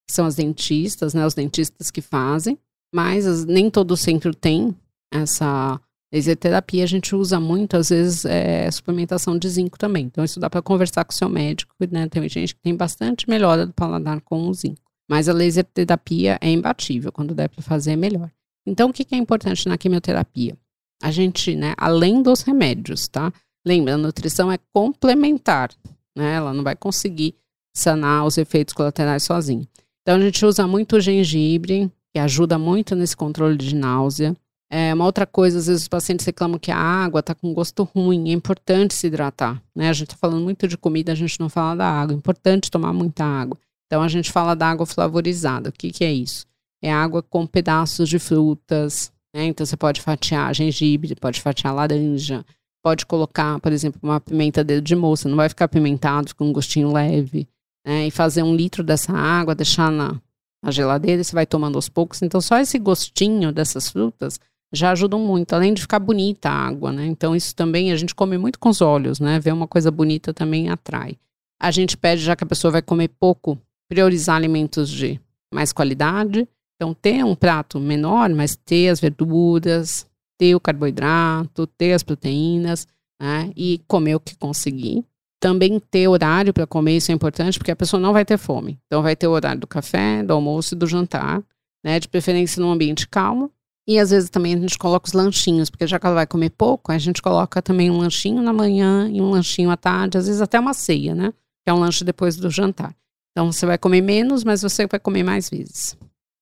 que 0.08 0.14
são 0.14 0.26
as 0.26 0.36
dentistas, 0.36 1.14
né? 1.14 1.26
Os 1.26 1.34
dentistas 1.34 1.90
que 1.90 2.02
fazem, 2.02 2.58
mas 2.94 3.46
nem 3.46 3.70
todo 3.70 3.98
centro 3.98 4.34
tem 4.34 4.76
essa 5.12 5.80
laser 6.14 6.38
terapia. 6.38 6.84
A 6.84 6.88
gente 6.88 7.16
usa 7.16 7.40
muito, 7.40 7.76
às 7.76 7.90
vezes, 7.90 8.24
é, 8.26 8.70
suplementação 8.70 9.38
de 9.38 9.50
zinco 9.50 9.80
também. 9.80 10.06
Então, 10.06 10.24
isso 10.24 10.40
dá 10.40 10.50
para 10.50 10.62
conversar 10.62 11.04
com 11.04 11.12
o 11.12 11.16
seu 11.16 11.28
médico, 11.28 11.74
né? 11.90 12.08
Tem 12.08 12.28
gente 12.30 12.54
que 12.54 12.62
tem 12.62 12.76
bastante 12.76 13.28
melhora 13.28 13.66
do 13.66 13.74
paladar 13.74 14.22
com 14.22 14.48
o 14.48 14.54
zinco. 14.54 14.82
Mas 15.10 15.28
a 15.28 15.34
laser 15.34 15.66
terapia 15.66 16.38
é 16.40 16.50
imbatível, 16.50 17.12
quando 17.12 17.34
der 17.34 17.50
para 17.50 17.64
fazer 17.64 17.94
é 17.94 17.96
melhor. 17.96 18.32
Então, 18.66 18.90
o 18.90 18.94
que 18.94 19.14
é 19.14 19.18
importante 19.18 19.68
na 19.68 19.78
quimioterapia? 19.78 20.56
A 21.02 21.12
gente, 21.12 21.56
né, 21.56 21.74
além 21.78 22.22
dos 22.22 22.42
remédios, 22.42 23.08
tá? 23.08 23.34
Lembra, 23.66 23.96
a 23.96 23.98
nutrição 23.98 24.52
é 24.52 24.58
complementar, 24.72 25.72
né? 26.16 26.36
Ela 26.36 26.54
não 26.54 26.64
vai 26.64 26.76
conseguir 26.76 27.36
sanar 27.76 28.26
os 28.26 28.38
efeitos 28.38 28.74
colaterais 28.74 29.24
sozinha. 29.24 29.68
Então, 30.02 30.16
a 30.16 30.20
gente 30.20 30.46
usa 30.46 30.68
muito 30.68 30.98
o 30.98 31.02
gengibre, 31.02 31.92
que 32.14 32.20
ajuda 32.20 32.60
muito 32.60 32.96
nesse 32.96 33.18
controle 33.18 33.58
de 33.58 33.76
náusea. 33.76 34.36
É, 34.76 34.92
uma 34.92 35.06
outra 35.06 35.28
coisa, 35.28 35.60
às 35.60 35.68
vezes 35.68 35.84
os 35.84 35.88
pacientes 35.88 36.26
reclamam 36.26 36.58
que 36.58 36.72
a 36.72 36.78
água 36.78 37.20
está 37.20 37.36
com 37.36 37.54
gosto 37.54 37.84
ruim, 37.84 38.32
é 38.32 38.34
importante 38.34 38.96
se 38.96 39.06
hidratar. 39.06 39.62
Né? 39.76 39.88
A 39.88 39.94
gente 39.94 40.08
está 40.08 40.18
falando 40.18 40.42
muito 40.42 40.68
de 40.68 40.76
comida, 40.76 41.12
a 41.12 41.16
gente 41.16 41.40
não 41.40 41.48
fala 41.48 41.76
da 41.76 41.88
água. 41.88 42.12
É 42.12 42.18
importante 42.18 42.72
tomar 42.72 42.92
muita 42.92 43.24
água. 43.24 43.56
Então 43.86 44.02
a 44.02 44.08
gente 44.08 44.32
fala 44.32 44.56
da 44.56 44.68
água 44.68 44.88
flavorizada. 44.88 45.70
O 45.70 45.72
que, 45.72 45.92
que 45.92 46.04
é 46.04 46.12
isso? 46.12 46.48
É 46.82 46.92
água 46.92 47.22
com 47.22 47.46
pedaços 47.46 48.10
de 48.10 48.18
frutas. 48.18 49.14
Né? 49.32 49.46
Então 49.46 49.64
você 49.64 49.78
pode 49.78 50.02
fatiar 50.02 50.56
gengibre, 50.56 51.14
pode 51.18 51.40
fatiar 51.40 51.76
laranja, 51.76 52.44
pode 52.84 53.06
colocar, 53.06 53.60
por 53.60 53.72
exemplo, 53.72 54.00
uma 54.02 54.20
pimenta 54.20 54.64
dedo 54.64 54.84
de 54.84 54.96
moça. 54.96 55.30
Não 55.30 55.38
vai 55.38 55.50
ficar 55.50 55.66
apimentado, 55.66 56.34
com 56.34 56.46
um 56.46 56.52
gostinho 56.52 56.92
leve 56.92 57.48
né, 57.86 58.08
e 58.08 58.10
fazer 58.10 58.42
um 58.42 58.56
litro 58.56 58.84
dessa 58.84 59.14
água, 59.14 59.54
deixar 59.54 59.92
na, 59.92 60.20
na 60.64 60.72
geladeira 60.72 61.22
e 61.22 61.24
você 61.24 61.36
vai 61.36 61.46
tomando 61.46 61.76
aos 61.76 61.90
poucos. 61.90 62.24
Então, 62.24 62.42
só 62.42 62.58
esse 62.58 62.80
gostinho 62.80 63.52
dessas 63.52 63.88
frutas 63.88 64.40
já 64.74 64.92
ajudam 64.92 65.20
muito, 65.20 65.54
além 65.54 65.74
de 65.74 65.82
ficar 65.82 66.00
bonita 66.00 66.50
a 66.50 66.68
água, 66.68 66.92
né? 66.92 67.06
Então, 67.06 67.36
isso 67.36 67.56
também 67.56 67.92
a 67.92 67.96
gente 67.96 68.16
come 68.16 68.38
muito 68.40 68.58
com 68.58 68.70
os 68.70 68.82
olhos, 68.82 69.20
né? 69.20 69.40
Ver 69.40 69.54
uma 69.54 69.68
coisa 69.68 69.92
bonita 69.92 70.34
também 70.34 70.70
atrai. 70.70 71.16
A 71.62 71.70
gente 71.70 71.96
pede, 71.96 72.24
já 72.24 72.36
que 72.36 72.44
a 72.44 72.48
pessoa 72.48 72.72
vai 72.72 72.82
comer 72.82 73.10
pouco, 73.20 73.58
priorizar 73.88 74.36
alimentos 74.36 74.90
de 74.90 75.22
mais 75.54 75.72
qualidade. 75.72 76.48
Então, 76.76 76.94
ter 76.94 77.24
um 77.24 77.36
prato 77.36 77.80
menor, 77.80 78.30
mas 78.32 78.56
ter 78.56 78.90
as 78.90 79.00
verduras, 79.00 80.08
ter 80.40 80.56
o 80.56 80.60
carboidrato, 80.60 81.68
ter 81.68 81.94
as 81.94 82.02
proteínas, 82.02 82.88
né? 83.22 83.52
E 83.56 83.80
comer 83.88 84.16
o 84.16 84.20
que 84.20 84.36
conseguir. 84.36 85.06
Também 85.40 85.80
ter 85.80 86.08
horário 86.08 86.52
para 86.52 86.66
comer, 86.66 86.98
isso 86.98 87.12
é 87.12 87.14
importante, 87.16 87.60
porque 87.60 87.72
a 87.72 87.76
pessoa 87.76 88.02
não 88.02 88.12
vai 88.12 88.26
ter 88.26 88.38
fome. 88.38 88.80
Então, 88.88 89.04
vai 89.04 89.16
ter 89.16 89.28
o 89.28 89.32
horário 89.32 89.62
do 89.62 89.68
café, 89.68 90.24
do 90.24 90.34
almoço 90.34 90.74
e 90.74 90.78
do 90.78 90.88
jantar, 90.88 91.44
né? 91.86 92.00
De 92.00 92.08
preferência 92.08 92.60
num 92.60 92.72
ambiente 92.72 93.08
calmo. 93.08 93.52
E 93.88 94.00
às 94.00 94.12
vezes 94.12 94.30
também 94.30 94.54
a 94.54 94.58
gente 94.58 94.78
coloca 94.78 95.08
os 95.08 95.14
lanchinhos, 95.14 95.70
porque 95.70 95.86
já 95.86 96.00
que 96.00 96.06
ela 96.06 96.16
vai 96.16 96.28
comer 96.28 96.52
pouco, 96.52 96.92
a 96.92 96.98
gente 96.98 97.22
coloca 97.22 97.62
também 97.62 97.92
um 97.92 97.98
lanchinho 97.98 98.42
na 98.42 98.54
manhã 98.54 99.10
e 99.12 99.22
um 99.22 99.30
lanchinho 99.30 99.70
à 99.70 99.78
tarde, 99.78 100.18
às 100.18 100.28
vezes 100.28 100.42
até 100.42 100.60
uma 100.60 100.74
ceia, 100.74 101.14
né? 101.14 101.34
Que 101.64 101.70
é 101.70 101.74
um 101.74 101.80
lanche 101.80 102.04
depois 102.04 102.38
do 102.38 102.50
jantar. 102.50 102.96
Então 103.32 103.52
você 103.52 103.66
vai 103.66 103.78
comer 103.78 104.02
menos, 104.02 104.44
mas 104.44 104.62
você 104.62 104.88
vai 104.88 105.00
comer 105.00 105.24
mais 105.24 105.50
vezes. 105.50 105.98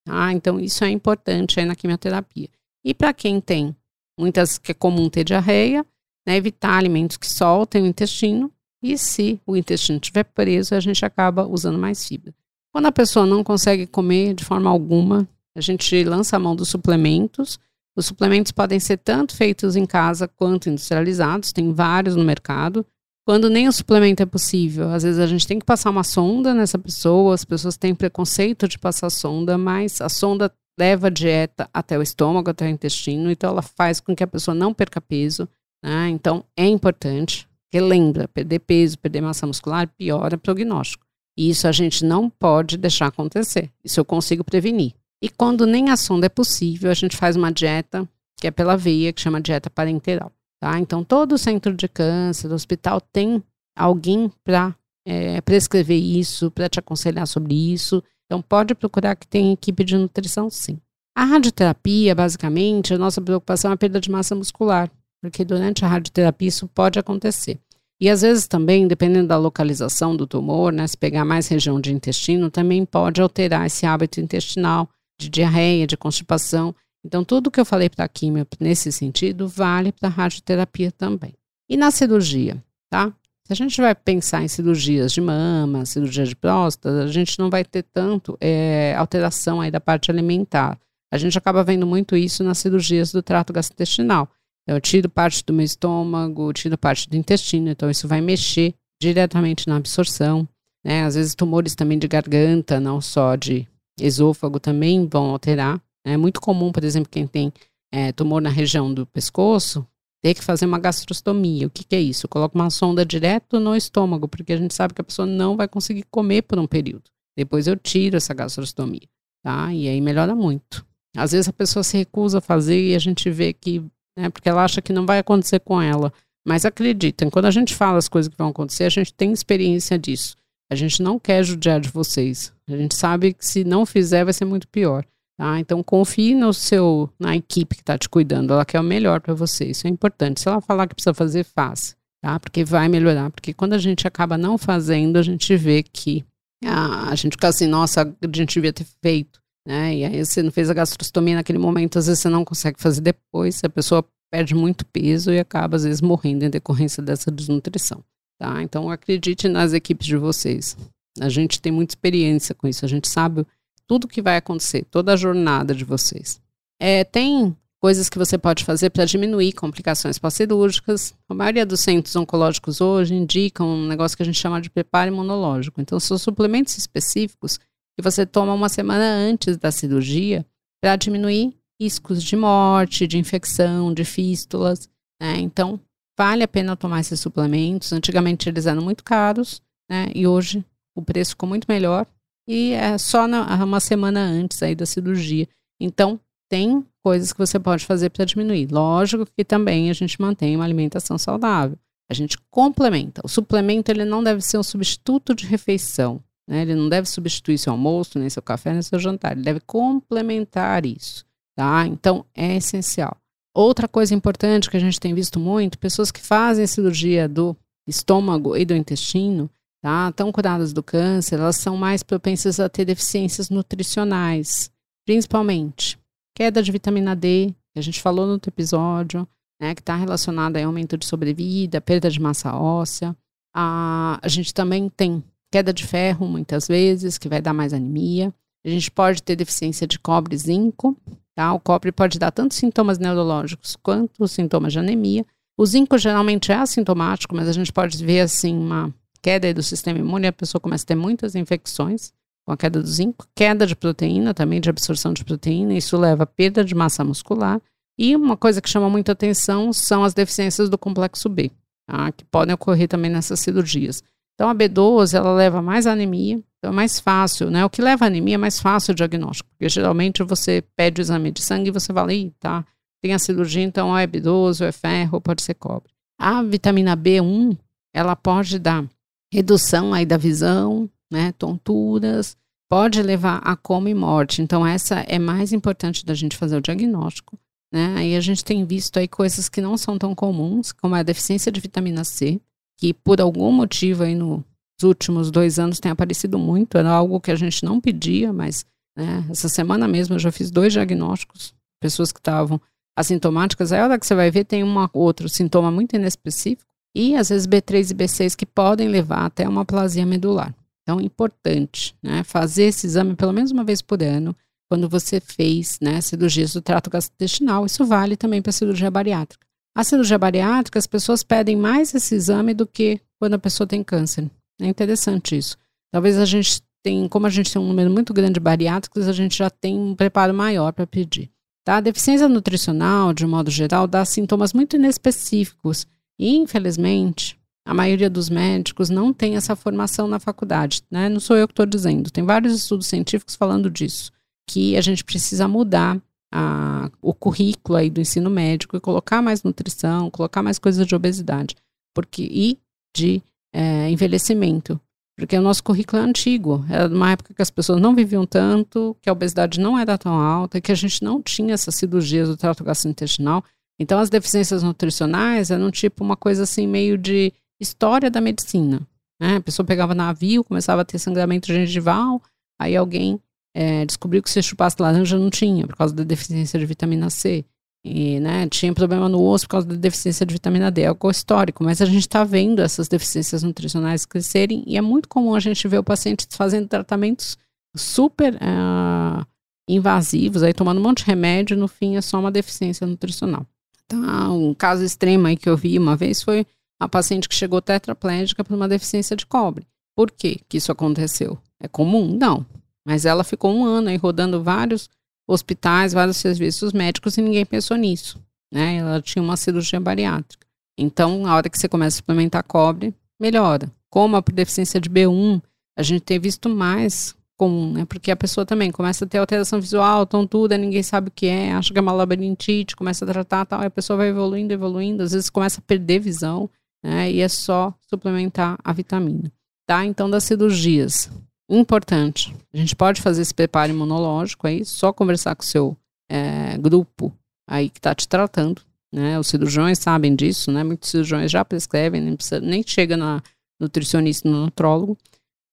Ah, 0.08 0.32
então 0.32 0.60
isso 0.60 0.84
é 0.84 0.90
importante 0.90 1.58
aí 1.58 1.66
na 1.66 1.74
quimioterapia. 1.74 2.48
E 2.84 2.94
para 2.94 3.12
quem 3.12 3.40
tem 3.40 3.74
muitas 4.18 4.58
que 4.58 4.72
é 4.72 4.74
comum 4.74 5.08
ter 5.08 5.24
diarreia, 5.24 5.84
né, 6.26 6.36
evitar 6.36 6.76
alimentos 6.76 7.16
que 7.16 7.28
soltem 7.28 7.82
o 7.82 7.86
intestino 7.86 8.52
e 8.82 8.98
se 8.98 9.40
o 9.46 9.56
intestino 9.56 9.98
estiver 9.98 10.24
preso, 10.24 10.74
a 10.74 10.80
gente 10.80 11.04
acaba 11.04 11.46
usando 11.46 11.78
mais 11.78 12.06
fibra. 12.06 12.34
Quando 12.72 12.86
a 12.86 12.92
pessoa 12.92 13.26
não 13.26 13.44
consegue 13.44 13.86
comer 13.86 14.34
de 14.34 14.44
forma 14.44 14.68
alguma, 14.68 15.28
a 15.56 15.60
gente 15.60 16.02
lança 16.04 16.36
a 16.36 16.38
mão 16.38 16.56
dos 16.56 16.68
suplementos. 16.68 17.58
Os 17.96 18.06
suplementos 18.06 18.52
podem 18.52 18.80
ser 18.80 18.98
tanto 18.98 19.36
feitos 19.36 19.76
em 19.76 19.84
casa 19.84 20.26
quanto 20.26 20.68
industrializados, 20.68 21.52
tem 21.52 21.72
vários 21.72 22.16
no 22.16 22.24
mercado. 22.24 22.86
Quando 23.24 23.48
nem 23.48 23.68
o 23.68 23.72
suplemento 23.72 24.22
é 24.22 24.26
possível, 24.26 24.90
às 24.90 25.04
vezes 25.04 25.20
a 25.20 25.26
gente 25.26 25.46
tem 25.46 25.58
que 25.58 25.64
passar 25.64 25.90
uma 25.90 26.02
sonda 26.02 26.52
nessa 26.52 26.78
pessoa, 26.78 27.34
as 27.34 27.44
pessoas 27.44 27.76
têm 27.76 27.94
preconceito 27.94 28.66
de 28.66 28.78
passar 28.78 29.10
sonda, 29.10 29.56
mas 29.56 30.00
a 30.00 30.08
sonda 30.08 30.52
leva 30.78 31.06
a 31.06 31.10
dieta 31.10 31.68
até 31.72 31.96
o 31.96 32.02
estômago, 32.02 32.50
até 32.50 32.66
o 32.66 32.68
intestino, 32.68 33.30
então 33.30 33.50
ela 33.50 33.62
faz 33.62 34.00
com 34.00 34.16
que 34.16 34.24
a 34.24 34.26
pessoa 34.26 34.54
não 34.54 34.74
perca 34.74 35.00
peso. 35.00 35.48
Né? 35.84 36.08
Então 36.08 36.44
é 36.56 36.66
importante. 36.66 37.46
Relembra, 37.72 38.28
perder 38.28 38.58
peso, 38.60 38.98
perder 38.98 39.20
massa 39.20 39.46
muscular 39.46 39.88
piora 39.88 40.36
o 40.36 40.38
prognóstico. 40.38 41.06
E 41.38 41.48
isso 41.48 41.66
a 41.66 41.72
gente 41.72 42.04
não 42.04 42.28
pode 42.28 42.76
deixar 42.76 43.06
acontecer. 43.06 43.70
Isso 43.82 43.98
eu 43.98 44.04
consigo 44.04 44.44
prevenir. 44.44 44.92
E 45.22 45.28
quando 45.28 45.66
nem 45.66 45.88
a 45.88 45.96
sonda 45.96 46.26
é 46.26 46.28
possível, 46.28 46.90
a 46.90 46.94
gente 46.94 47.16
faz 47.16 47.36
uma 47.36 47.52
dieta 47.52 48.08
que 48.40 48.48
é 48.48 48.50
pela 48.50 48.76
veia, 48.76 49.12
que 49.12 49.20
chama 49.20 49.40
dieta 49.40 49.70
parenteral. 49.70 50.32
Tá? 50.60 50.78
Então, 50.80 51.04
todo 51.04 51.38
centro 51.38 51.72
de 51.74 51.86
câncer, 51.86 52.52
hospital, 52.52 53.00
tem 53.00 53.42
alguém 53.76 54.30
para 54.42 54.74
é, 55.06 55.40
prescrever 55.40 55.98
isso, 55.98 56.50
para 56.50 56.68
te 56.68 56.80
aconselhar 56.80 57.26
sobre 57.26 57.54
isso. 57.54 58.02
Então, 58.26 58.42
pode 58.42 58.74
procurar 58.74 59.14
que 59.14 59.28
tem 59.28 59.52
equipe 59.52 59.84
de 59.84 59.96
nutrição, 59.96 60.50
sim. 60.50 60.78
A 61.16 61.24
radioterapia, 61.24 62.14
basicamente, 62.14 62.92
a 62.92 62.98
nossa 62.98 63.20
preocupação 63.20 63.70
é 63.70 63.74
a 63.74 63.76
perda 63.76 64.00
de 64.00 64.10
massa 64.10 64.34
muscular 64.34 64.90
porque 65.22 65.44
durante 65.44 65.84
a 65.84 65.88
radioterapia 65.88 66.48
isso 66.48 66.66
pode 66.66 66.98
acontecer. 66.98 67.58
E 68.00 68.10
às 68.10 68.22
vezes 68.22 68.48
também, 68.48 68.88
dependendo 68.88 69.28
da 69.28 69.38
localização 69.38 70.16
do 70.16 70.26
tumor, 70.26 70.72
né, 70.72 70.84
se 70.88 70.96
pegar 70.96 71.24
mais 71.24 71.46
região 71.46 71.80
de 71.80 71.92
intestino, 71.92 72.50
também 72.50 72.84
pode 72.84 73.22
alterar 73.22 73.64
esse 73.64 73.86
hábito 73.86 74.20
intestinal 74.20 74.90
de 75.22 75.30
diarreia, 75.30 75.86
de 75.86 75.96
constipação. 75.96 76.74
Então, 77.04 77.24
tudo 77.24 77.50
que 77.50 77.60
eu 77.60 77.64
falei 77.64 77.88
para 77.88 78.04
a 78.04 78.08
químio 78.08 78.46
nesse 78.60 78.92
sentido 78.92 79.48
vale 79.48 79.92
para 79.92 80.08
a 80.08 80.12
radioterapia 80.12 80.92
também. 80.92 81.34
E 81.68 81.76
na 81.76 81.90
cirurgia, 81.90 82.62
tá? 82.90 83.12
Se 83.46 83.52
a 83.52 83.56
gente 83.56 83.80
vai 83.80 83.94
pensar 83.94 84.42
em 84.42 84.48
cirurgias 84.48 85.12
de 85.12 85.20
mama, 85.20 85.84
cirurgia 85.84 86.24
de 86.24 86.36
próstata, 86.36 87.02
a 87.02 87.06
gente 87.08 87.38
não 87.38 87.50
vai 87.50 87.64
ter 87.64 87.82
tanto 87.82 88.36
é, 88.40 88.94
alteração 88.96 89.60
aí 89.60 89.70
da 89.70 89.80
parte 89.80 90.10
alimentar. 90.10 90.78
A 91.12 91.18
gente 91.18 91.36
acaba 91.36 91.64
vendo 91.64 91.86
muito 91.86 92.16
isso 92.16 92.44
nas 92.44 92.58
cirurgias 92.58 93.10
do 93.10 93.22
trato 93.22 93.52
gastrointestinal. 93.52 94.28
Eu 94.66 94.80
tiro 94.80 95.08
parte 95.08 95.44
do 95.44 95.52
meu 95.52 95.64
estômago, 95.64 96.52
tiro 96.52 96.78
parte 96.78 97.08
do 97.10 97.16
intestino, 97.16 97.68
então 97.68 97.90
isso 97.90 98.06
vai 98.06 98.20
mexer 98.20 98.74
diretamente 99.00 99.68
na 99.68 99.76
absorção. 99.76 100.48
Né? 100.84 101.02
Às 101.04 101.16
vezes 101.16 101.34
tumores 101.34 101.74
também 101.74 101.98
de 101.98 102.06
garganta, 102.06 102.78
não 102.78 103.00
só 103.00 103.34
de 103.34 103.66
esôfago, 103.98 104.58
também 104.58 105.06
vão 105.06 105.30
alterar. 105.30 105.80
É 106.04 106.16
muito 106.16 106.40
comum, 106.40 106.72
por 106.72 106.84
exemplo, 106.84 107.10
quem 107.10 107.26
tem 107.26 107.52
é, 107.92 108.12
tumor 108.12 108.40
na 108.40 108.50
região 108.50 108.92
do 108.92 109.06
pescoço, 109.06 109.86
ter 110.22 110.34
que 110.34 110.42
fazer 110.42 110.66
uma 110.66 110.78
gastrostomia. 110.78 111.66
O 111.66 111.70
que, 111.70 111.84
que 111.84 111.94
é 111.94 112.00
isso? 112.00 112.26
Eu 112.26 112.30
coloco 112.30 112.58
uma 112.58 112.70
sonda 112.70 113.04
direto 113.04 113.60
no 113.60 113.76
estômago, 113.76 114.28
porque 114.28 114.52
a 114.52 114.56
gente 114.56 114.74
sabe 114.74 114.94
que 114.94 115.00
a 115.00 115.04
pessoa 115.04 115.26
não 115.26 115.56
vai 115.56 115.68
conseguir 115.68 116.04
comer 116.10 116.42
por 116.42 116.58
um 116.58 116.66
período. 116.66 117.04
Depois 117.36 117.66
eu 117.66 117.76
tiro 117.76 118.16
essa 118.16 118.34
gastrostomia, 118.34 119.08
tá? 119.42 119.72
E 119.72 119.88
aí 119.88 120.00
melhora 120.00 120.34
muito. 120.34 120.84
Às 121.16 121.32
vezes 121.32 121.48
a 121.48 121.52
pessoa 121.52 121.82
se 121.82 121.96
recusa 121.96 122.38
a 122.38 122.40
fazer 122.40 122.90
e 122.90 122.94
a 122.94 122.98
gente 122.98 123.30
vê 123.30 123.52
que 123.52 123.82
né? 124.16 124.28
Porque 124.30 124.48
ela 124.48 124.64
acha 124.64 124.82
que 124.82 124.92
não 124.92 125.06
vai 125.06 125.18
acontecer 125.18 125.60
com 125.60 125.80
ela. 125.80 126.12
Mas 126.46 126.64
acreditem, 126.64 127.30
quando 127.30 127.46
a 127.46 127.50
gente 127.50 127.74
fala 127.74 127.98
as 127.98 128.08
coisas 128.08 128.28
que 128.28 128.36
vão 128.36 128.48
acontecer, 128.48 128.84
a 128.84 128.88
gente 128.90 129.14
tem 129.14 129.32
experiência 129.32 129.98
disso. 129.98 130.36
A 130.72 130.74
gente 130.74 131.02
não 131.02 131.18
quer 131.18 131.44
judiar 131.44 131.80
de 131.80 131.90
vocês. 131.90 132.52
A 132.68 132.76
gente 132.76 132.94
sabe 132.94 133.34
que 133.34 133.46
se 133.46 133.62
não 133.62 133.84
fizer, 133.84 134.24
vai 134.24 134.32
ser 134.32 134.44
muito 134.46 134.66
pior. 134.68 135.04
Tá? 135.38 135.58
Então 135.58 135.82
confie 135.82 136.34
no 136.34 136.52
seu, 136.52 137.10
na 137.18 137.36
equipe 137.36 137.74
que 137.76 137.82
está 137.82 137.98
te 137.98 138.08
cuidando. 138.08 138.52
Ela 138.52 138.64
quer 138.64 138.80
o 138.80 138.84
melhor 138.84 139.20
para 139.20 139.34
você. 139.34 139.66
Isso 139.66 139.86
é 139.86 139.90
importante. 139.90 140.40
Se 140.40 140.48
ela 140.48 140.60
falar 140.60 140.86
que 140.86 140.94
precisa 140.94 141.14
fazer, 141.14 141.44
faz. 141.44 141.96
tá? 142.22 142.40
Porque 142.40 142.64
vai 142.64 142.88
melhorar. 142.88 143.30
Porque 143.30 143.52
quando 143.52 143.74
a 143.74 143.78
gente 143.78 144.06
acaba 144.06 144.38
não 144.38 144.56
fazendo, 144.56 145.18
a 145.18 145.22
gente 145.22 145.54
vê 145.56 145.82
que 145.82 146.24
a, 146.64 147.10
a 147.10 147.14
gente 147.14 147.32
fica 147.32 147.48
assim, 147.48 147.66
nossa, 147.66 148.02
a 148.02 148.36
gente 148.36 148.54
devia 148.54 148.72
ter 148.72 148.86
feito, 149.02 149.40
né? 149.66 149.94
E 149.94 150.04
aí 150.04 150.24
você 150.24 150.42
não 150.42 150.50
fez 150.50 150.70
a 150.70 150.74
gastrostomia 150.74 151.34
naquele 151.34 151.58
momento, 151.58 151.98
às 151.98 152.06
vezes 152.06 152.22
você 152.22 152.28
não 152.28 152.44
consegue 152.44 152.80
fazer 152.80 153.00
depois, 153.00 153.62
a 153.64 153.68
pessoa 153.68 154.04
perde 154.30 154.54
muito 154.54 154.86
peso 154.86 155.30
e 155.30 155.38
acaba, 155.38 155.76
às 155.76 155.84
vezes, 155.84 156.00
morrendo 156.00 156.44
em 156.44 156.50
decorrência 156.50 157.02
dessa 157.02 157.30
desnutrição, 157.30 158.02
tá? 158.42 158.60
Então, 158.60 158.90
acredite 158.90 159.48
nas 159.48 159.72
equipes 159.72 160.04
de 160.04 160.16
vocês. 160.16 160.76
A 161.20 161.28
gente 161.28 161.62
tem 161.62 161.70
muita 161.70 161.92
experiência 161.92 162.56
com 162.56 162.66
isso, 162.66 162.84
a 162.84 162.88
gente 162.88 163.08
sabe 163.08 163.46
tudo 163.86 164.08
que 164.08 164.20
vai 164.20 164.36
acontecer, 164.36 164.84
toda 164.90 165.12
a 165.12 165.16
jornada 165.16 165.72
de 165.72 165.84
vocês. 165.84 166.40
É, 166.80 167.04
tem 167.04 167.56
coisas 167.80 168.08
que 168.08 168.18
você 168.18 168.36
pode 168.36 168.64
fazer 168.64 168.90
para 168.90 169.04
diminuir 169.04 169.52
complicações 169.52 170.18
pós-cirúrgicas. 170.18 171.14
A 171.28 171.34
maioria 171.34 171.64
dos 171.64 171.80
centros 171.80 172.16
oncológicos 172.16 172.80
hoje 172.80 173.14
indicam 173.14 173.68
um 173.68 173.86
negócio 173.86 174.16
que 174.16 174.22
a 174.24 174.26
gente 174.26 174.38
chama 174.38 174.60
de 174.60 174.70
preparo 174.70 175.12
imunológico. 175.12 175.80
Então, 175.80 176.00
são 176.00 176.18
suplementos 176.18 176.76
específicos 176.76 177.58
que 177.96 178.02
você 178.02 178.26
toma 178.26 178.54
uma 178.54 178.68
semana 178.68 179.04
antes 179.04 179.56
da 179.56 179.70
cirurgia 179.70 180.44
para 180.80 180.96
diminuir 180.96 181.54
riscos 181.80 182.24
de 182.24 182.34
morte, 182.34 183.06
de 183.06 183.18
infecção, 183.18 183.94
de 183.94 184.04
fístulas. 184.04 184.88
Né? 185.20 185.36
Então, 185.38 185.78
vale 186.18 186.42
a 186.42 186.48
pena 186.48 186.76
tomar 186.76 187.00
esses 187.00 187.20
suplementos. 187.20 187.92
Antigamente 187.92 188.48
eles 188.48 188.66
eram 188.66 188.82
muito 188.82 189.04
caros, 189.04 189.62
né? 189.90 190.10
E 190.14 190.26
hoje 190.26 190.64
o 190.94 191.02
preço 191.02 191.30
ficou 191.30 191.48
muito 191.48 191.66
melhor. 191.68 192.06
E 192.46 192.72
é 192.72 192.98
só 192.98 193.26
na, 193.26 193.64
uma 193.64 193.80
semana 193.80 194.20
antes 194.20 194.62
aí 194.62 194.74
da 194.74 194.84
cirurgia. 194.84 195.48
Então, 195.80 196.18
tem 196.48 196.84
coisas 197.02 197.32
que 197.32 197.38
você 197.38 197.58
pode 197.58 197.86
fazer 197.86 198.10
para 198.10 198.24
diminuir. 198.24 198.68
Lógico 198.70 199.26
que 199.26 199.44
também 199.44 199.90
a 199.90 199.92
gente 199.92 200.20
mantém 200.20 200.54
uma 200.54 200.64
alimentação 200.64 201.16
saudável. 201.16 201.78
A 202.10 202.14
gente 202.14 202.36
complementa. 202.50 203.22
O 203.24 203.28
suplemento 203.28 203.90
ele 203.90 204.04
não 204.04 204.22
deve 204.22 204.42
ser 204.42 204.58
um 204.58 204.62
substituto 204.62 205.34
de 205.34 205.46
refeição. 205.46 206.22
Né? 206.46 206.62
Ele 206.62 206.74
não 206.74 206.88
deve 206.88 207.08
substituir 207.08 207.58
seu 207.58 207.72
almoço, 207.72 208.18
nem 208.18 208.28
seu 208.28 208.42
café, 208.42 208.72
nem 208.72 208.82
seu 208.82 208.98
jantar. 208.98 209.32
Ele 209.32 209.42
deve 209.42 209.60
complementar 209.60 210.84
isso. 210.84 211.24
Tá? 211.56 211.86
Então, 211.86 212.24
é 212.34 212.56
essencial. 212.56 213.16
Outra 213.54 213.86
coisa 213.86 214.14
importante 214.14 214.70
que 214.70 214.76
a 214.76 214.80
gente 214.80 214.98
tem 214.98 215.14
visto 215.14 215.38
muito, 215.38 215.78
pessoas 215.78 216.10
que 216.10 216.20
fazem 216.20 216.66
cirurgia 216.66 217.28
do 217.28 217.56
estômago 217.86 218.56
e 218.56 218.64
do 218.64 218.74
intestino, 218.74 219.50
tá? 219.82 220.08
Estão 220.08 220.32
curadas 220.32 220.72
do 220.72 220.82
câncer, 220.82 221.38
elas 221.38 221.56
são 221.56 221.76
mais 221.76 222.02
propensas 222.02 222.58
a 222.58 222.68
ter 222.68 222.84
deficiências 222.84 223.50
nutricionais, 223.50 224.70
principalmente 225.04 225.98
Queda 226.34 226.62
de 226.62 226.72
vitamina 226.72 227.14
D, 227.14 227.54
que 227.72 227.78
a 227.78 227.82
gente 227.82 228.00
falou 228.00 228.26
no 228.26 228.32
outro 228.32 228.50
episódio, 228.50 229.28
né, 229.60 229.74
que 229.74 229.82
está 229.82 229.94
relacionada 229.94 230.58
a 230.58 230.64
aumento 230.64 230.96
de 230.96 231.06
sobrevida, 231.06 231.80
perda 231.80 232.10
de 232.10 232.20
massa 232.20 232.56
óssea. 232.56 233.14
A, 233.54 234.18
a 234.22 234.28
gente 234.28 234.54
também 234.54 234.88
tem 234.88 235.22
queda 235.52 235.72
de 235.72 235.86
ferro, 235.86 236.26
muitas 236.26 236.66
vezes, 236.66 237.18
que 237.18 237.28
vai 237.28 237.42
dar 237.42 237.52
mais 237.52 237.74
anemia. 237.74 238.32
A 238.64 238.68
gente 238.68 238.90
pode 238.90 239.22
ter 239.22 239.36
deficiência 239.36 239.86
de 239.86 239.98
cobre 239.98 240.34
e 240.34 240.38
zinco. 240.38 240.96
Tá? 241.34 241.52
O 241.52 241.60
cobre 241.60 241.90
pode 241.90 242.18
dar 242.18 242.30
tanto 242.30 242.54
sintomas 242.54 242.98
neurológicos 242.98 243.76
quanto 243.76 244.26
sintomas 244.28 244.72
de 244.72 244.78
anemia. 244.78 245.24
O 245.56 245.66
zinco 245.66 245.98
geralmente 245.98 246.52
é 246.52 246.56
assintomático, 246.56 247.34
mas 247.34 247.48
a 247.48 247.52
gente 247.52 247.72
pode 247.72 248.04
ver 248.04 248.20
assim 248.20 248.56
uma 248.56 248.92
queda 249.22 249.52
do 249.54 249.62
sistema 249.62 249.98
imune, 249.98 250.26
a 250.26 250.32
pessoa 250.32 250.60
começa 250.60 250.84
a 250.84 250.88
ter 250.88 250.94
muitas 250.94 251.34
infecções 251.34 252.12
com 252.44 252.52
a 252.52 252.56
queda 252.56 252.82
do 252.82 252.88
zinco, 252.88 253.26
queda 253.34 253.66
de 253.66 253.76
proteína 253.76 254.34
também, 254.34 254.60
de 254.60 254.68
absorção 254.68 255.12
de 255.12 255.24
proteína, 255.24 255.74
isso 255.74 255.96
leva 255.96 256.24
a 256.24 256.26
perda 256.26 256.64
de 256.64 256.74
massa 256.74 257.04
muscular. 257.04 257.60
E 257.96 258.16
uma 258.16 258.36
coisa 258.36 258.60
que 258.60 258.68
chama 258.68 258.90
muita 258.90 259.12
atenção 259.12 259.72
são 259.72 260.02
as 260.02 260.12
deficiências 260.12 260.68
do 260.68 260.76
complexo 260.76 261.28
B, 261.28 261.52
tá? 261.86 262.10
que 262.10 262.24
podem 262.24 262.54
ocorrer 262.54 262.88
também 262.88 263.10
nessas 263.10 263.38
cirurgias. 263.38 264.02
Então 264.34 264.48
a 264.48 264.54
B12 264.54 265.14
ela 265.14 265.32
leva 265.32 265.62
mais 265.62 265.86
anemia, 265.86 266.42
então 266.62 266.70
é 266.70 266.74
mais 266.76 267.00
fácil, 267.00 267.50
né? 267.50 267.64
O 267.64 267.70
que 267.70 267.82
leva 267.82 268.04
a 268.04 268.06
anemia 268.06 268.36
é 268.36 268.38
mais 268.38 268.60
fácil 268.60 268.92
o 268.92 268.94
diagnóstico, 268.94 269.50
porque 269.50 269.68
geralmente 269.68 270.22
você 270.22 270.62
pede 270.76 271.00
o 271.00 271.02
exame 271.02 271.32
de 271.32 271.42
sangue 271.42 271.70
e 271.70 271.72
você 271.72 271.92
fala, 271.92 272.14
Ih, 272.14 272.32
tá, 272.38 272.64
tem 273.02 273.12
a 273.12 273.18
cirurgia, 273.18 273.64
então 273.64 273.98
é 273.98 274.06
B12, 274.06 274.60
ou 274.60 274.66
é 274.68 274.70
ferro, 274.70 275.20
pode 275.20 275.42
ser 275.42 275.54
cobre. 275.54 275.90
A 276.16 276.40
vitamina 276.40 276.96
B1, 276.96 277.58
ela 277.92 278.14
pode 278.14 278.60
dar 278.60 278.84
redução 279.32 279.92
aí 279.92 280.06
da 280.06 280.16
visão, 280.16 280.88
né, 281.10 281.32
tonturas, 281.36 282.36
pode 282.70 283.02
levar 283.02 283.38
a 283.38 283.56
coma 283.56 283.90
e 283.90 283.94
morte. 283.94 284.40
Então, 284.40 284.64
essa 284.64 285.00
é 285.00 285.18
mais 285.18 285.52
importante 285.52 286.06
da 286.06 286.14
gente 286.14 286.36
fazer 286.36 286.56
o 286.56 286.60
diagnóstico. 286.60 287.36
Né? 287.72 287.92
Aí 287.96 288.14
a 288.14 288.20
gente 288.20 288.44
tem 288.44 288.64
visto 288.64 289.00
aí 289.00 289.08
coisas 289.08 289.48
que 289.48 289.60
não 289.60 289.76
são 289.76 289.98
tão 289.98 290.14
comuns, 290.14 290.70
como 290.70 290.94
a 290.94 291.02
deficiência 291.02 291.50
de 291.50 291.60
vitamina 291.60 292.04
C, 292.04 292.40
que 292.78 292.94
por 292.94 293.20
algum 293.20 293.50
motivo 293.50 294.04
aí 294.04 294.14
nos 294.14 294.42
últimos 294.82 295.30
dois 295.30 295.58
anos 295.58 295.80
tem 295.80 295.92
aparecido 295.92 296.38
muito, 296.38 296.78
era 296.78 296.90
algo 296.90 297.20
que 297.20 297.30
a 297.30 297.36
gente 297.36 297.64
não 297.64 297.80
pedia, 297.80 298.32
mas 298.32 298.64
né, 298.96 299.24
essa 299.30 299.48
semana 299.48 299.88
mesmo 299.88 300.14
eu 300.14 300.18
já 300.18 300.30
fiz 300.30 300.50
dois 300.50 300.72
diagnósticos, 300.72 301.54
pessoas 301.80 302.12
que 302.12 302.20
estavam 302.20 302.60
assintomáticas, 302.96 303.72
aí 303.72 303.80
a 303.80 303.84
hora 303.84 303.98
que 303.98 304.06
você 304.06 304.14
vai 304.14 304.30
ver 304.30 304.44
tem 304.44 304.62
um 304.62 304.88
outro 304.92 305.28
sintoma 305.28 305.70
muito 305.70 305.96
inespecífico, 305.96 306.70
e 306.94 307.16
às 307.16 307.30
vezes 307.30 307.46
B3 307.46 307.90
e 307.90 307.94
B6 307.94 308.36
que 308.36 308.44
podem 308.44 308.88
levar 308.88 309.24
até 309.24 309.48
uma 309.48 309.64
plasia 309.64 310.04
medular. 310.04 310.54
Então, 310.82 311.00
importante, 311.00 311.94
né? 312.02 312.22
Fazer 312.24 312.64
esse 312.64 312.86
exame 312.86 313.14
pelo 313.14 313.32
menos 313.32 313.50
uma 313.50 313.64
vez 313.64 313.80
por 313.80 314.02
ano, 314.02 314.36
quando 314.68 314.88
você 314.88 315.20
fez, 315.20 315.78
né, 315.80 316.00
cirurgias 316.00 316.54
do 316.54 316.62
trato 316.62 316.90
gastrointestinal. 316.90 317.66
Isso 317.66 317.84
vale 317.84 318.16
também 318.16 318.40
para 318.40 318.50
a 318.50 318.54
cirurgia 318.54 318.90
bariátrica. 318.90 319.46
A 319.76 319.84
cirurgia 319.84 320.18
bariátrica, 320.18 320.78
as 320.78 320.86
pessoas 320.86 321.22
pedem 321.22 321.56
mais 321.56 321.94
esse 321.94 322.14
exame 322.14 322.52
do 322.52 322.66
que 322.66 323.00
quando 323.18 323.34
a 323.34 323.38
pessoa 323.38 323.66
tem 323.66 323.82
câncer. 323.82 324.30
É 324.60 324.66
interessante 324.66 325.36
isso. 325.36 325.56
Talvez 325.90 326.18
a 326.18 326.24
gente 326.24 326.62
tem, 326.82 327.08
como 327.08 327.26
a 327.26 327.30
gente 327.30 327.52
tem 327.52 327.60
um 327.60 327.68
número 327.68 327.90
muito 327.90 328.12
grande 328.12 328.34
de 328.34 328.40
bariátricos, 328.40 329.06
a 329.06 329.12
gente 329.12 329.38
já 329.38 329.48
tem 329.48 329.78
um 329.78 329.94
preparo 329.94 330.34
maior 330.34 330.72
para 330.72 330.86
pedir. 330.86 331.30
Tá? 331.64 331.76
A 331.76 331.80
deficiência 331.80 332.28
nutricional, 332.28 333.12
de 333.12 333.26
modo 333.26 333.50
geral, 333.50 333.86
dá 333.86 334.04
sintomas 334.04 334.52
muito 334.52 334.76
inespecíficos. 334.76 335.86
E, 336.18 336.36
infelizmente, 336.36 337.38
a 337.64 337.72
maioria 337.72 338.10
dos 338.10 338.28
médicos 338.28 338.90
não 338.90 339.12
tem 339.12 339.36
essa 339.36 339.54
formação 339.54 340.08
na 340.08 340.18
faculdade, 340.18 340.82
né? 340.90 341.08
Não 341.08 341.20
sou 341.20 341.36
eu 341.36 341.46
que 341.46 341.52
estou 341.52 341.66
dizendo. 341.66 342.10
Tem 342.10 342.24
vários 342.24 342.54
estudos 342.54 342.86
científicos 342.86 343.36
falando 343.36 343.70
disso, 343.70 344.10
que 344.48 344.76
a 344.76 344.80
gente 344.80 345.04
precisa 345.04 345.46
mudar 345.46 346.00
a, 346.32 346.90
o 347.00 347.14
currículo 347.14 347.78
aí 347.78 347.88
do 347.88 348.00
ensino 348.00 348.28
médico 348.28 348.76
e 348.76 348.80
colocar 348.80 349.22
mais 349.22 349.44
nutrição, 349.44 350.10
colocar 350.10 350.42
mais 350.42 350.58
coisas 350.58 350.86
de 350.86 350.94
obesidade, 350.94 351.54
porque 351.94 352.22
e 352.22 352.58
de 352.96 353.22
é, 353.52 353.90
envelhecimento, 353.90 354.80
porque 355.16 355.36
o 355.36 355.42
nosso 355.42 355.62
currículo 355.62 356.02
é 356.02 356.04
antigo. 356.04 356.64
Era 356.68 356.88
uma 356.88 357.10
época 357.12 357.34
que 357.34 357.42
as 357.42 357.50
pessoas 357.50 357.80
não 357.80 357.94
viviam 357.94 358.26
tanto, 358.26 358.96
que 359.00 359.08
a 359.08 359.12
obesidade 359.12 359.60
não 359.60 359.78
era 359.78 359.98
tão 359.98 360.14
alta, 360.14 360.60
que 360.60 360.72
a 360.72 360.74
gente 360.74 361.02
não 361.02 361.22
tinha 361.22 361.54
essas 361.54 361.74
cirurgias 361.74 362.28
do 362.28 362.36
trato 362.36 362.64
gastrointestinal. 362.64 363.44
Então, 363.78 363.98
as 363.98 364.10
deficiências 364.10 364.62
nutricionais 364.62 365.50
eram 365.50 365.70
tipo 365.70 366.02
uma 366.02 366.16
coisa 366.16 366.44
assim 366.44 366.66
meio 366.66 366.96
de 366.96 367.32
história 367.60 368.10
da 368.10 368.20
medicina. 368.20 368.80
Né? 369.20 369.36
A 369.36 369.40
pessoa 369.40 369.66
pegava 369.66 369.94
navio, 369.94 370.44
começava 370.44 370.82
a 370.82 370.84
ter 370.84 370.98
sangramento 370.98 371.46
gengival, 371.46 372.20
aí 372.60 372.76
alguém 372.76 373.20
é, 373.54 373.84
descobriu 373.84 374.22
que 374.22 374.30
se 374.30 374.42
chupasse 374.42 374.76
laranja 374.80 375.18
não 375.18 375.30
tinha, 375.30 375.66
por 375.66 375.76
causa 375.76 375.94
da 375.94 376.04
deficiência 376.04 376.58
de 376.58 376.66
vitamina 376.66 377.10
C. 377.10 377.44
E 377.84 378.20
né, 378.20 378.48
tinha 378.48 378.72
problema 378.72 379.08
no 379.08 379.20
osso 379.20 379.44
por 379.46 379.52
causa 379.52 379.66
da 379.66 379.74
deficiência 379.74 380.24
de 380.24 380.32
vitamina 380.32 380.70
D. 380.70 380.82
É 380.82 380.86
algo 380.86 381.10
histórico, 381.10 381.64
mas 381.64 381.82
a 381.82 381.84
gente 381.84 382.00
está 382.00 382.22
vendo 382.22 382.62
essas 382.62 382.86
deficiências 382.86 383.42
nutricionais 383.42 384.06
crescerem 384.06 384.62
e 384.66 384.76
é 384.76 384.80
muito 384.80 385.08
comum 385.08 385.34
a 385.34 385.40
gente 385.40 385.66
ver 385.66 385.78
o 385.78 385.84
paciente 385.84 386.26
fazendo 386.30 386.68
tratamentos 386.68 387.36
super 387.74 388.34
uh, 388.34 389.26
invasivos, 389.68 390.42
aí 390.42 390.52
tomando 390.52 390.78
um 390.78 390.82
monte 390.82 390.98
de 390.98 391.06
remédio, 391.06 391.56
no 391.56 391.66
fim 391.66 391.96
é 391.96 392.00
só 392.00 392.20
uma 392.20 392.30
deficiência 392.30 392.86
nutricional. 392.86 393.44
Tá, 393.88 394.30
um 394.30 394.54
caso 394.54 394.84
extremo 394.84 395.26
aí 395.26 395.36
que 395.36 395.48
eu 395.48 395.56
vi 395.56 395.78
uma 395.78 395.96
vez 395.96 396.22
foi 396.22 396.46
a 396.78 396.88
paciente 396.88 397.28
que 397.28 397.34
chegou 397.34 397.60
tetraplégica 397.60 398.44
por 398.44 398.54
uma 398.54 398.68
deficiência 398.68 399.16
de 399.16 399.26
cobre. 399.26 399.66
Por 399.94 400.10
que 400.10 400.40
que 400.48 400.56
isso 400.56 400.72
aconteceu? 400.72 401.38
É 401.60 401.68
comum? 401.68 402.16
Não. 402.16 402.46
Mas 402.84 403.04
ela 403.04 403.22
ficou 403.22 403.54
um 403.54 403.64
ano 403.64 403.88
aí 403.88 403.96
rodando 403.96 404.42
vários 404.42 404.88
hospitais, 405.26 405.92
vários 405.92 406.16
serviços 406.16 406.72
médicos 406.72 407.16
e 407.16 407.22
ninguém 407.22 407.44
pensou 407.44 407.76
nisso. 407.76 408.20
Né? 408.52 408.76
Ela 408.76 409.00
tinha 409.00 409.22
uma 409.22 409.36
cirurgia 409.36 409.80
bariátrica. 409.80 410.46
Então, 410.78 411.26
a 411.26 411.34
hora 411.34 411.48
que 411.48 411.58
você 411.58 411.68
começa 411.68 411.96
a 411.96 411.98
suplementar 411.98 412.44
cobre, 412.44 412.94
melhora. 413.20 413.70
Como 413.90 414.16
a 414.16 414.20
deficiência 414.20 414.80
de 414.80 414.88
B1, 414.88 415.40
a 415.76 415.82
gente 415.82 416.02
tem 416.02 416.18
visto 416.18 416.48
mais 416.48 417.14
comum, 417.36 417.72
né? 417.72 417.84
Porque 417.84 418.10
a 418.10 418.16
pessoa 418.16 418.46
também 418.46 418.70
começa 418.70 419.04
a 419.04 419.08
ter 419.08 419.18
alteração 419.18 419.60
visual, 419.60 420.06
tontura, 420.06 420.56
ninguém 420.56 420.82
sabe 420.82 421.08
o 421.08 421.10
que 421.10 421.26
é, 421.26 421.52
acha 421.52 421.72
que 421.72 421.78
é 421.78 421.82
uma 421.82 421.92
labirintite, 421.92 422.76
começa 422.76 423.04
a 423.04 423.08
tratar 423.08 423.44
tal, 423.46 423.62
e 423.62 423.66
a 423.66 423.70
pessoa 423.70 423.96
vai 423.96 424.08
evoluindo, 424.08 424.52
evoluindo, 424.52 425.02
às 425.02 425.12
vezes 425.12 425.28
começa 425.28 425.60
a 425.60 425.62
perder 425.62 425.98
visão 425.98 426.48
né? 426.82 427.10
E 427.10 427.20
é 427.20 427.28
só 427.28 427.72
suplementar 427.88 428.58
a 428.62 428.72
vitamina. 428.72 429.32
Tá? 429.66 429.84
Então, 429.84 430.10
das 430.10 430.24
cirurgias, 430.24 431.10
importante. 431.58 432.34
A 432.52 432.56
gente 432.56 432.74
pode 432.74 433.00
fazer 433.00 433.22
esse 433.22 433.34
preparo 433.34 433.72
imunológico 433.72 434.46
aí, 434.46 434.64
só 434.64 434.92
conversar 434.92 435.34
com 435.34 435.42
o 435.42 435.46
seu 435.46 435.76
é, 436.08 436.56
grupo 436.58 437.12
aí 437.48 437.68
que 437.68 437.78
está 437.78 437.94
te 437.94 438.08
tratando. 438.08 438.62
né? 438.92 439.18
Os 439.18 439.28
cirurgiões 439.28 439.78
sabem 439.78 440.14
disso, 440.14 440.50
né? 440.50 440.62
Muitos 440.62 440.90
cirurgiões 440.90 441.30
já 441.30 441.44
prescrevem, 441.44 442.00
nem, 442.00 442.16
precisa, 442.16 442.40
nem 442.40 442.62
chega 442.66 442.96
na 442.96 443.22
nutricionista, 443.60 444.28
no 444.28 444.44
nutrólogo. 444.44 444.96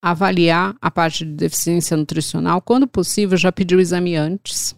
Avaliar 0.01 0.75
a 0.81 0.89
parte 0.89 1.25
de 1.25 1.33
deficiência 1.33 1.97
nutricional, 1.97 2.61
quando 2.61 2.87
possível, 2.87 3.37
já 3.37 3.51
pedir 3.51 3.75
o 3.75 3.81
exame 3.81 4.15
antes 4.15 4.75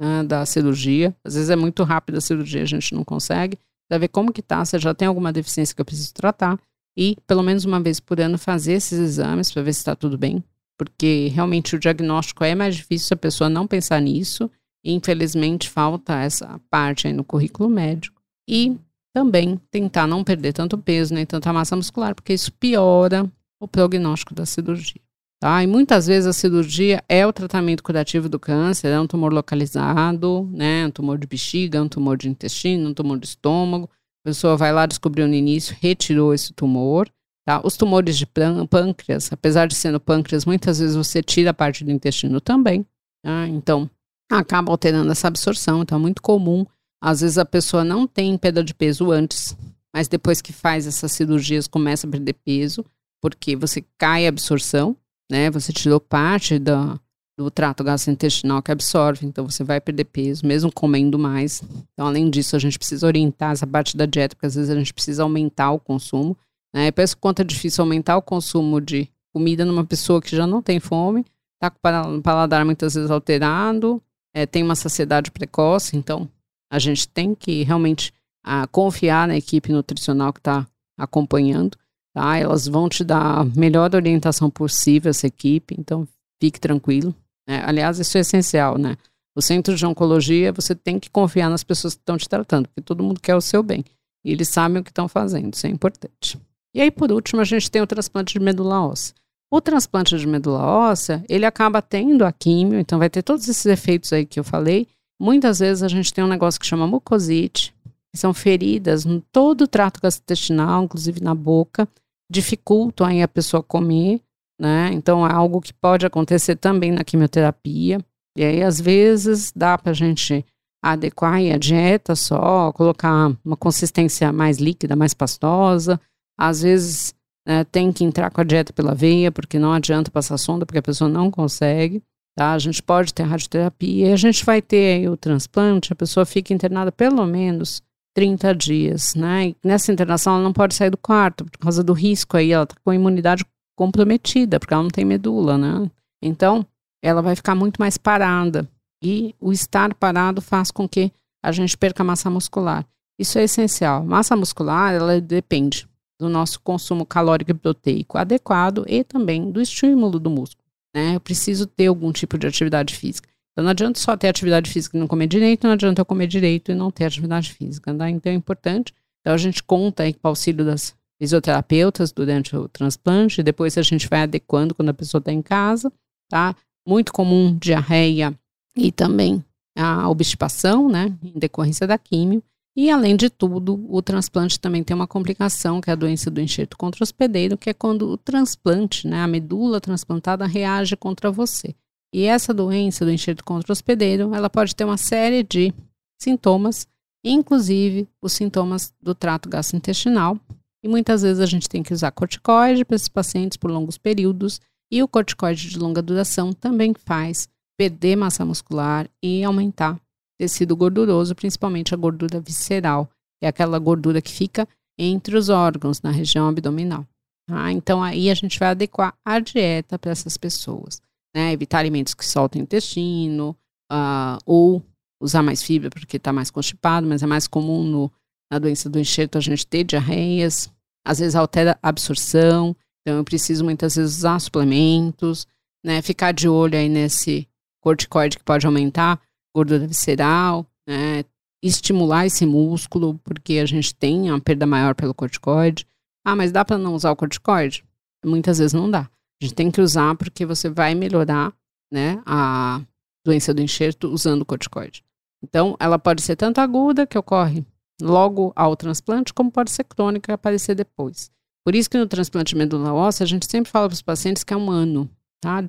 né, 0.00 0.22
da 0.22 0.46
cirurgia. 0.46 1.14
Às 1.22 1.34
vezes 1.34 1.50
é 1.50 1.56
muito 1.56 1.82
rápido 1.82 2.16
a 2.16 2.20
cirurgia, 2.20 2.62
a 2.62 2.66
gente 2.66 2.94
não 2.94 3.04
consegue. 3.04 3.58
Para 3.88 3.98
ver 3.98 4.08
como 4.08 4.32
que 4.32 4.40
tá, 4.40 4.64
se 4.64 4.78
já 4.78 4.94
tem 4.94 5.06
alguma 5.06 5.32
deficiência 5.32 5.74
que 5.74 5.80
eu 5.80 5.84
preciso 5.84 6.14
tratar. 6.14 6.58
E, 6.96 7.16
pelo 7.26 7.42
menos 7.42 7.64
uma 7.64 7.80
vez 7.80 8.00
por 8.00 8.20
ano, 8.20 8.38
fazer 8.38 8.74
esses 8.74 8.98
exames 8.98 9.52
para 9.52 9.62
ver 9.62 9.72
se 9.72 9.80
está 9.80 9.94
tudo 9.94 10.16
bem. 10.16 10.42
Porque 10.78 11.28
realmente 11.34 11.76
o 11.76 11.78
diagnóstico 11.78 12.44
é 12.44 12.54
mais 12.54 12.76
difícil 12.76 13.08
se 13.08 13.14
a 13.14 13.16
pessoa 13.16 13.48
não 13.48 13.66
pensar 13.66 14.00
nisso 14.00 14.50
Infelizmente, 14.84 15.70
falta 15.70 16.20
essa 16.20 16.60
parte 16.70 17.06
aí 17.06 17.12
no 17.12 17.24
currículo 17.24 17.70
médico. 17.70 18.20
E 18.46 18.76
também 19.14 19.58
tentar 19.70 20.06
não 20.06 20.22
perder 20.22 20.52
tanto 20.52 20.76
peso 20.76 21.14
nem 21.14 21.24
tanta 21.24 21.52
massa 21.52 21.74
muscular, 21.74 22.14
porque 22.14 22.34
isso 22.34 22.52
piora 22.52 23.30
o 23.58 23.66
prognóstico 23.66 24.34
da 24.34 24.44
cirurgia. 24.44 25.00
Tá? 25.40 25.62
E 25.62 25.66
muitas 25.66 26.06
vezes 26.06 26.26
a 26.26 26.32
cirurgia 26.32 27.02
é 27.08 27.26
o 27.26 27.32
tratamento 27.32 27.82
curativo 27.82 28.28
do 28.28 28.38
câncer, 28.38 28.88
é 28.88 29.00
um 29.00 29.06
tumor 29.06 29.32
localizado, 29.32 30.48
né? 30.52 30.86
um 30.86 30.90
tumor 30.90 31.16
de 31.16 31.26
bexiga, 31.26 31.82
um 31.82 31.88
tumor 31.88 32.18
de 32.18 32.28
intestino, 32.28 32.90
um 32.90 32.94
tumor 32.94 33.18
de 33.18 33.26
estômago. 33.26 33.88
A 34.22 34.28
pessoa 34.28 34.56
vai 34.56 34.72
lá, 34.72 34.84
descobriu 34.84 35.26
no 35.26 35.34
início, 35.34 35.76
retirou 35.80 36.34
esse 36.34 36.52
tumor. 36.52 37.08
Tá? 37.46 37.60
Os 37.64 37.76
tumores 37.76 38.16
de 38.16 38.26
pâncreas, 38.70 39.32
apesar 39.32 39.66
de 39.66 39.74
ser 39.74 39.90
no 39.90 40.00
pâncreas, 40.00 40.44
muitas 40.44 40.78
vezes 40.78 40.96
você 40.96 41.22
tira 41.22 41.50
a 41.50 41.54
parte 41.54 41.84
do 41.84 41.90
intestino 41.90 42.40
também. 42.40 42.86
Tá? 43.22 43.46
Então, 43.48 43.90
acaba 44.30 44.70
alterando 44.70 45.12
essa 45.12 45.28
absorção. 45.28 45.82
Então 45.82 45.98
é 45.98 46.00
muito 46.00 46.22
comum, 46.22 46.64
às 47.02 47.20
vezes 47.20 47.36
a 47.36 47.44
pessoa 47.44 47.84
não 47.84 48.06
tem 48.06 48.36
perda 48.38 48.64
de 48.64 48.74
peso 48.74 49.10
antes, 49.10 49.56
mas 49.94 50.08
depois 50.08 50.40
que 50.40 50.52
faz 50.52 50.86
essas 50.86 51.12
cirurgias 51.12 51.66
começa 51.66 52.06
a 52.06 52.10
perder 52.10 52.32
peso, 52.32 52.84
porque 53.20 53.54
você 53.54 53.84
cai 53.98 54.26
a 54.26 54.30
absorção, 54.30 54.96
né? 55.30 55.50
Você 55.50 55.72
tirou 55.72 56.00
parte 56.00 56.58
da, 56.58 56.98
do 57.38 57.50
trato 57.50 57.84
gastrointestinal 57.84 58.62
que 58.62 58.72
absorve, 58.72 59.26
então 59.26 59.48
você 59.48 59.62
vai 59.62 59.80
perder 59.80 60.04
peso, 60.04 60.46
mesmo 60.46 60.72
comendo 60.72 61.18
mais. 61.18 61.62
Então, 61.92 62.06
além 62.06 62.30
disso, 62.30 62.56
a 62.56 62.58
gente 62.58 62.78
precisa 62.78 63.06
orientar 63.06 63.52
essa 63.52 63.66
parte 63.66 63.96
da 63.96 64.06
dieta, 64.06 64.34
porque 64.34 64.46
às 64.46 64.54
vezes 64.54 64.70
a 64.70 64.74
gente 64.74 64.92
precisa 64.92 65.22
aumentar 65.22 65.72
o 65.72 65.78
consumo. 65.78 66.36
Né? 66.74 66.90
Penso 66.90 67.16
quanto 67.16 67.40
é 67.40 67.44
difícil 67.44 67.82
aumentar 67.82 68.16
o 68.16 68.22
consumo 68.22 68.80
de 68.80 69.08
comida 69.32 69.64
numa 69.64 69.84
pessoa 69.84 70.20
que 70.20 70.34
já 70.34 70.46
não 70.46 70.60
tem 70.60 70.80
fome, 70.80 71.24
tá 71.60 71.70
com 71.70 72.16
o 72.16 72.22
paladar 72.22 72.64
muitas 72.64 72.94
vezes 72.94 73.10
alterado, 73.10 74.02
é, 74.34 74.44
tem 74.44 74.62
uma 74.62 74.74
saciedade 74.74 75.30
precoce, 75.30 75.96
então 75.96 76.28
a 76.70 76.78
gente 76.78 77.08
tem 77.08 77.34
que 77.34 77.62
realmente 77.62 78.12
a, 78.44 78.66
confiar 78.66 79.28
na 79.28 79.36
equipe 79.36 79.72
nutricional 79.72 80.32
que 80.32 80.40
está 80.40 80.66
acompanhando, 80.98 81.76
tá? 82.12 82.36
Elas 82.36 82.66
vão 82.66 82.88
te 82.88 83.04
dar 83.04 83.40
a 83.40 83.44
melhor 83.44 83.94
orientação 83.94 84.50
possível, 84.50 85.10
essa 85.10 85.26
equipe, 85.26 85.76
então 85.78 86.06
fique 86.40 86.58
tranquilo. 86.58 87.14
Né? 87.48 87.62
Aliás, 87.64 87.98
isso 87.98 88.16
é 88.18 88.20
essencial, 88.20 88.78
né? 88.78 88.96
O 89.36 89.42
centro 89.42 89.74
de 89.74 89.84
oncologia, 89.86 90.52
você 90.52 90.74
tem 90.74 91.00
que 91.00 91.10
confiar 91.10 91.50
nas 91.50 91.64
pessoas 91.64 91.94
que 91.94 92.00
estão 92.00 92.16
te 92.16 92.28
tratando, 92.28 92.68
porque 92.68 92.80
todo 92.80 93.02
mundo 93.02 93.20
quer 93.20 93.34
o 93.34 93.40
seu 93.40 93.62
bem. 93.62 93.84
E 94.24 94.30
eles 94.30 94.48
sabem 94.48 94.80
o 94.80 94.84
que 94.84 94.90
estão 94.90 95.08
fazendo, 95.08 95.54
isso 95.54 95.66
é 95.66 95.70
importante. 95.70 96.38
E 96.74 96.80
aí, 96.80 96.90
por 96.90 97.12
último, 97.12 97.40
a 97.40 97.44
gente 97.44 97.70
tem 97.70 97.80
o 97.80 97.86
transplante 97.86 98.32
de 98.32 98.44
medula 98.44 98.84
óssea. 98.86 99.14
O 99.50 99.60
transplante 99.60 100.18
de 100.18 100.26
medula 100.26 100.62
óssea, 100.62 101.24
ele 101.28 101.46
acaba 101.46 101.80
tendo 101.80 102.24
a 102.24 102.32
químio, 102.32 102.80
então 102.80 102.98
vai 102.98 103.08
ter 103.08 103.22
todos 103.22 103.48
esses 103.48 103.66
efeitos 103.66 104.12
aí 104.12 104.26
que 104.26 104.40
eu 104.40 104.44
falei. 104.44 104.88
Muitas 105.20 105.60
vezes 105.60 105.82
a 105.82 105.88
gente 105.88 106.12
tem 106.12 106.24
um 106.24 106.28
negócio 106.28 106.58
que 106.58 106.66
chama 106.66 106.88
mucosite, 106.88 107.72
que 108.12 108.18
são 108.18 108.34
feridas 108.34 109.06
em 109.06 109.22
todo 109.30 109.62
o 109.62 109.68
trato 109.68 110.00
gastrointestinal, 110.00 110.84
inclusive 110.84 111.22
na 111.22 111.34
boca, 111.34 111.88
dificultam 112.28 113.06
aí 113.06 113.22
a 113.22 113.28
pessoa 113.28 113.62
comer, 113.62 114.20
né? 114.60 114.90
Então 114.92 115.24
é 115.24 115.32
algo 115.32 115.60
que 115.60 115.72
pode 115.72 116.04
acontecer 116.04 116.56
também 116.56 116.90
na 116.90 117.04
quimioterapia. 117.04 117.98
E 118.36 118.44
aí, 118.44 118.62
às 118.62 118.80
vezes, 118.80 119.52
dá 119.54 119.78
para 119.78 119.92
a 119.92 119.94
gente 119.94 120.44
adequar 120.82 121.34
a 121.34 121.56
dieta 121.56 122.16
só, 122.16 122.72
colocar 122.72 123.32
uma 123.44 123.56
consistência 123.56 124.32
mais 124.32 124.58
líquida, 124.58 124.96
mais 124.96 125.14
pastosa. 125.14 126.00
Às 126.38 126.62
vezes, 126.62 127.14
né, 127.46 127.64
tem 127.64 127.92
que 127.92 128.04
entrar 128.04 128.30
com 128.30 128.40
a 128.40 128.44
dieta 128.44 128.72
pela 128.72 128.94
veia, 128.94 129.30
porque 129.30 129.58
não 129.58 129.72
adianta 129.72 130.10
passar 130.10 130.38
sonda, 130.38 130.66
porque 130.66 130.78
a 130.78 130.82
pessoa 130.82 131.08
não 131.08 131.30
consegue. 131.30 132.02
Tá? 132.36 132.52
A 132.52 132.58
gente 132.58 132.82
pode 132.82 133.14
ter 133.14 133.22
radioterapia 133.22 134.12
a 134.12 134.16
gente 134.16 134.44
vai 134.44 134.60
ter 134.60 134.96
aí 134.96 135.08
o 135.08 135.16
transplante, 135.16 135.92
a 135.92 135.96
pessoa 135.96 136.26
fica 136.26 136.52
internada 136.52 136.90
pelo 136.90 137.24
menos 137.24 137.80
30 138.12 138.52
dias, 138.56 139.14
né? 139.14 139.48
E 139.48 139.56
nessa 139.64 139.92
internação 139.92 140.34
ela 140.34 140.42
não 140.42 140.52
pode 140.52 140.74
sair 140.74 140.90
do 140.90 140.96
quarto 140.96 141.44
por 141.44 141.58
causa 141.58 141.84
do 141.84 141.92
risco 141.92 142.36
aí, 142.36 142.50
ela 142.50 142.64
está 142.64 142.74
com 142.84 142.90
a 142.90 142.94
imunidade 142.94 143.44
comprometida, 143.76 144.58
porque 144.58 144.74
ela 144.74 144.82
não 144.82 144.90
tem 144.90 145.04
medula, 145.04 145.56
né? 145.56 145.88
Então, 146.20 146.66
ela 147.02 147.22
vai 147.22 147.36
ficar 147.36 147.54
muito 147.54 147.78
mais 147.78 147.96
parada. 147.96 148.68
E 149.02 149.34
o 149.40 149.52
estar 149.52 149.94
parado 149.94 150.40
faz 150.40 150.70
com 150.70 150.88
que 150.88 151.12
a 151.44 151.52
gente 151.52 151.76
perca 151.76 152.02
massa 152.02 152.30
muscular. 152.30 152.86
Isso 153.18 153.38
é 153.38 153.44
essencial. 153.44 154.04
Massa 154.04 154.34
muscular, 154.34 154.94
ela 154.94 155.20
depende 155.20 155.86
do 156.18 156.28
nosso 156.28 156.60
consumo 156.60 157.04
calórico 157.04 157.50
e 157.50 157.54
proteico 157.54 158.18
adequado 158.18 158.84
e 158.88 159.02
também 159.02 159.50
do 159.50 159.60
estímulo 159.60 160.18
do 160.18 160.30
músculo. 160.30 160.64
Né? 160.94 161.16
Eu 161.16 161.20
preciso 161.20 161.66
ter 161.66 161.86
algum 161.86 162.12
tipo 162.12 162.38
de 162.38 162.46
atividade 162.46 162.94
física. 162.94 163.28
Então 163.52 163.64
não 163.64 163.70
adianta 163.70 163.98
só 163.98 164.16
ter 164.16 164.28
atividade 164.28 164.70
física 164.70 164.96
e 164.96 165.00
não 165.00 165.06
comer 165.06 165.26
direito, 165.26 165.66
não 165.66 165.74
adianta 165.74 166.00
eu 166.00 166.06
comer 166.06 166.26
direito 166.26 166.72
e 166.72 166.74
não 166.74 166.90
ter 166.90 167.04
atividade 167.04 167.52
física. 167.52 167.94
Tá? 167.94 168.10
Então 168.10 168.32
é 168.32 168.34
importante. 168.34 168.94
Então 169.20 169.34
a 169.34 169.38
gente 169.38 169.62
conta 169.62 170.02
aí 170.02 170.12
com 170.12 170.20
o 170.24 170.28
auxílio 170.28 170.64
das 170.64 170.94
fisioterapeutas 171.18 172.12
durante 172.12 172.56
o 172.56 172.68
transplante, 172.68 173.42
depois 173.42 173.78
a 173.78 173.82
gente 173.82 174.08
vai 174.08 174.22
adequando 174.22 174.74
quando 174.74 174.88
a 174.90 174.94
pessoa 174.94 175.20
está 175.20 175.32
em 175.32 175.40
casa, 175.40 175.92
tá? 176.28 176.54
Muito 176.86 177.12
comum 177.12 177.56
diarreia 177.56 178.34
e 178.76 178.90
também 178.90 179.42
a 179.76 180.08
obstipação, 180.08 180.88
né, 180.88 181.16
em 181.22 181.38
decorrência 181.38 181.86
da 181.86 181.96
químio. 181.96 182.42
E, 182.76 182.90
além 182.90 183.16
de 183.16 183.30
tudo, 183.30 183.86
o 183.88 184.02
transplante 184.02 184.58
também 184.58 184.82
tem 184.82 184.94
uma 184.94 185.06
complicação, 185.06 185.80
que 185.80 185.90
é 185.90 185.92
a 185.92 185.96
doença 185.96 186.28
do 186.28 186.40
enxerto 186.40 186.76
contra 186.76 187.04
hospedeiro, 187.04 187.56
que 187.56 187.70
é 187.70 187.74
quando 187.74 188.08
o 188.08 188.16
transplante, 188.16 189.06
né, 189.06 189.22
a 189.22 189.28
medula 189.28 189.80
transplantada, 189.80 190.44
reage 190.44 190.96
contra 190.96 191.30
você. 191.30 191.74
E 192.12 192.24
essa 192.24 192.52
doença 192.52 193.04
do 193.04 193.12
enxerto 193.12 193.44
contra 193.44 193.72
hospedeiro, 193.72 194.34
ela 194.34 194.50
pode 194.50 194.74
ter 194.74 194.84
uma 194.84 194.96
série 194.96 195.44
de 195.44 195.72
sintomas, 196.20 196.86
inclusive 197.24 198.08
os 198.20 198.32
sintomas 198.32 198.92
do 199.00 199.14
trato 199.14 199.48
gastrointestinal. 199.48 200.36
E 200.82 200.88
muitas 200.88 201.22
vezes 201.22 201.40
a 201.40 201.46
gente 201.46 201.68
tem 201.68 201.82
que 201.82 201.94
usar 201.94 202.10
corticoide 202.10 202.84
para 202.84 202.96
esses 202.96 203.08
pacientes 203.08 203.56
por 203.56 203.70
longos 203.70 203.96
períodos, 203.96 204.60
e 204.92 205.02
o 205.02 205.08
corticoide 205.08 205.68
de 205.68 205.78
longa 205.78 206.02
duração 206.02 206.52
também 206.52 206.92
faz 207.04 207.48
perder 207.76 208.16
massa 208.16 208.44
muscular 208.44 209.08
e 209.22 209.42
aumentar 209.42 209.98
tecido 210.38 210.76
gorduroso, 210.76 211.34
principalmente 211.34 211.94
a 211.94 211.96
gordura 211.96 212.40
visceral, 212.40 213.06
que 213.40 213.46
é 213.46 213.48
aquela 213.48 213.78
gordura 213.78 214.20
que 214.20 214.32
fica 214.32 214.68
entre 214.98 215.36
os 215.36 215.48
órgãos, 215.48 216.02
na 216.02 216.10
região 216.10 216.48
abdominal. 216.48 217.06
Tá? 217.48 217.70
Então, 217.72 218.02
aí 218.02 218.30
a 218.30 218.34
gente 218.34 218.58
vai 218.58 218.68
adequar 218.68 219.14
a 219.24 219.38
dieta 219.38 219.98
para 219.98 220.12
essas 220.12 220.36
pessoas. 220.36 221.00
Né? 221.34 221.52
Evitar 221.52 221.80
alimentos 221.80 222.14
que 222.14 222.24
soltam 222.24 222.62
intestino, 222.62 223.56
uh, 223.92 224.38
ou 224.46 224.82
usar 225.20 225.42
mais 225.42 225.62
fibra 225.62 225.90
porque 225.90 226.16
está 226.16 226.32
mais 226.32 226.50
constipado, 226.50 227.06
mas 227.06 227.22
é 227.22 227.26
mais 227.26 227.46
comum 227.46 227.84
no, 227.84 228.12
na 228.50 228.58
doença 228.58 228.88
do 228.88 228.98
enxerto 228.98 229.38
a 229.38 229.40
gente 229.40 229.66
ter 229.66 229.84
diarreias, 229.84 230.70
às 231.06 231.18
vezes 231.18 231.34
altera 231.34 231.78
a 231.82 231.88
absorção, 231.88 232.76
então 233.00 233.18
eu 233.18 233.24
preciso 233.24 233.64
muitas 233.64 233.96
vezes 233.96 234.18
usar 234.18 234.38
suplementos, 234.38 235.46
né? 235.84 236.00
Ficar 236.00 236.32
de 236.32 236.48
olho 236.48 236.78
aí 236.78 236.88
nesse 236.88 237.46
corticoide 237.82 238.38
que 238.38 238.44
pode 238.44 238.66
aumentar 238.66 239.20
gordura 239.54 239.86
visceral, 239.86 240.66
né? 240.86 241.24
estimular 241.62 242.26
esse 242.26 242.44
músculo, 242.44 243.18
porque 243.24 243.54
a 243.54 243.66
gente 243.66 243.94
tem 243.94 244.30
uma 244.30 244.40
perda 244.40 244.66
maior 244.66 244.94
pelo 244.94 245.14
corticoide. 245.14 245.86
Ah, 246.24 246.36
mas 246.36 246.52
dá 246.52 246.64
para 246.64 246.76
não 246.76 246.94
usar 246.94 247.10
o 247.10 247.16
corticoide? 247.16 247.84
Muitas 248.24 248.58
vezes 248.58 248.74
não 248.74 248.90
dá. 248.90 249.08
A 249.40 249.44
gente 249.44 249.54
tem 249.54 249.70
que 249.70 249.80
usar 249.80 250.14
porque 250.16 250.44
você 250.44 250.68
vai 250.68 250.94
melhorar 250.94 251.54
né, 251.90 252.22
a 252.26 252.82
doença 253.24 253.54
do 253.54 253.62
enxerto 253.62 254.08
usando 254.08 254.42
o 254.42 254.46
corticoide. 254.46 255.02
Então, 255.42 255.76
ela 255.78 255.98
pode 255.98 256.22
ser 256.22 256.36
tanto 256.36 256.60
aguda, 256.60 257.06
que 257.06 257.18
ocorre 257.18 257.64
logo 258.00 258.52
ao 258.54 258.76
transplante, 258.76 259.32
como 259.32 259.50
pode 259.50 259.70
ser 259.70 259.84
crônica 259.84 260.32
e 260.32 260.34
aparecer 260.34 260.74
depois. 260.74 261.30
Por 261.64 261.74
isso 261.74 261.88
que 261.88 261.98
no 261.98 262.06
transplante 262.06 262.50
de 262.50 262.56
medula 262.56 262.92
óssea, 262.92 263.24
a 263.24 263.26
gente 263.26 263.50
sempre 263.50 263.70
fala 263.70 263.88
para 263.88 263.94
os 263.94 264.02
pacientes 264.02 264.44
que 264.44 264.52
é 264.52 264.56
um 264.56 264.70
ano, 264.70 265.08
tá? 265.40 265.64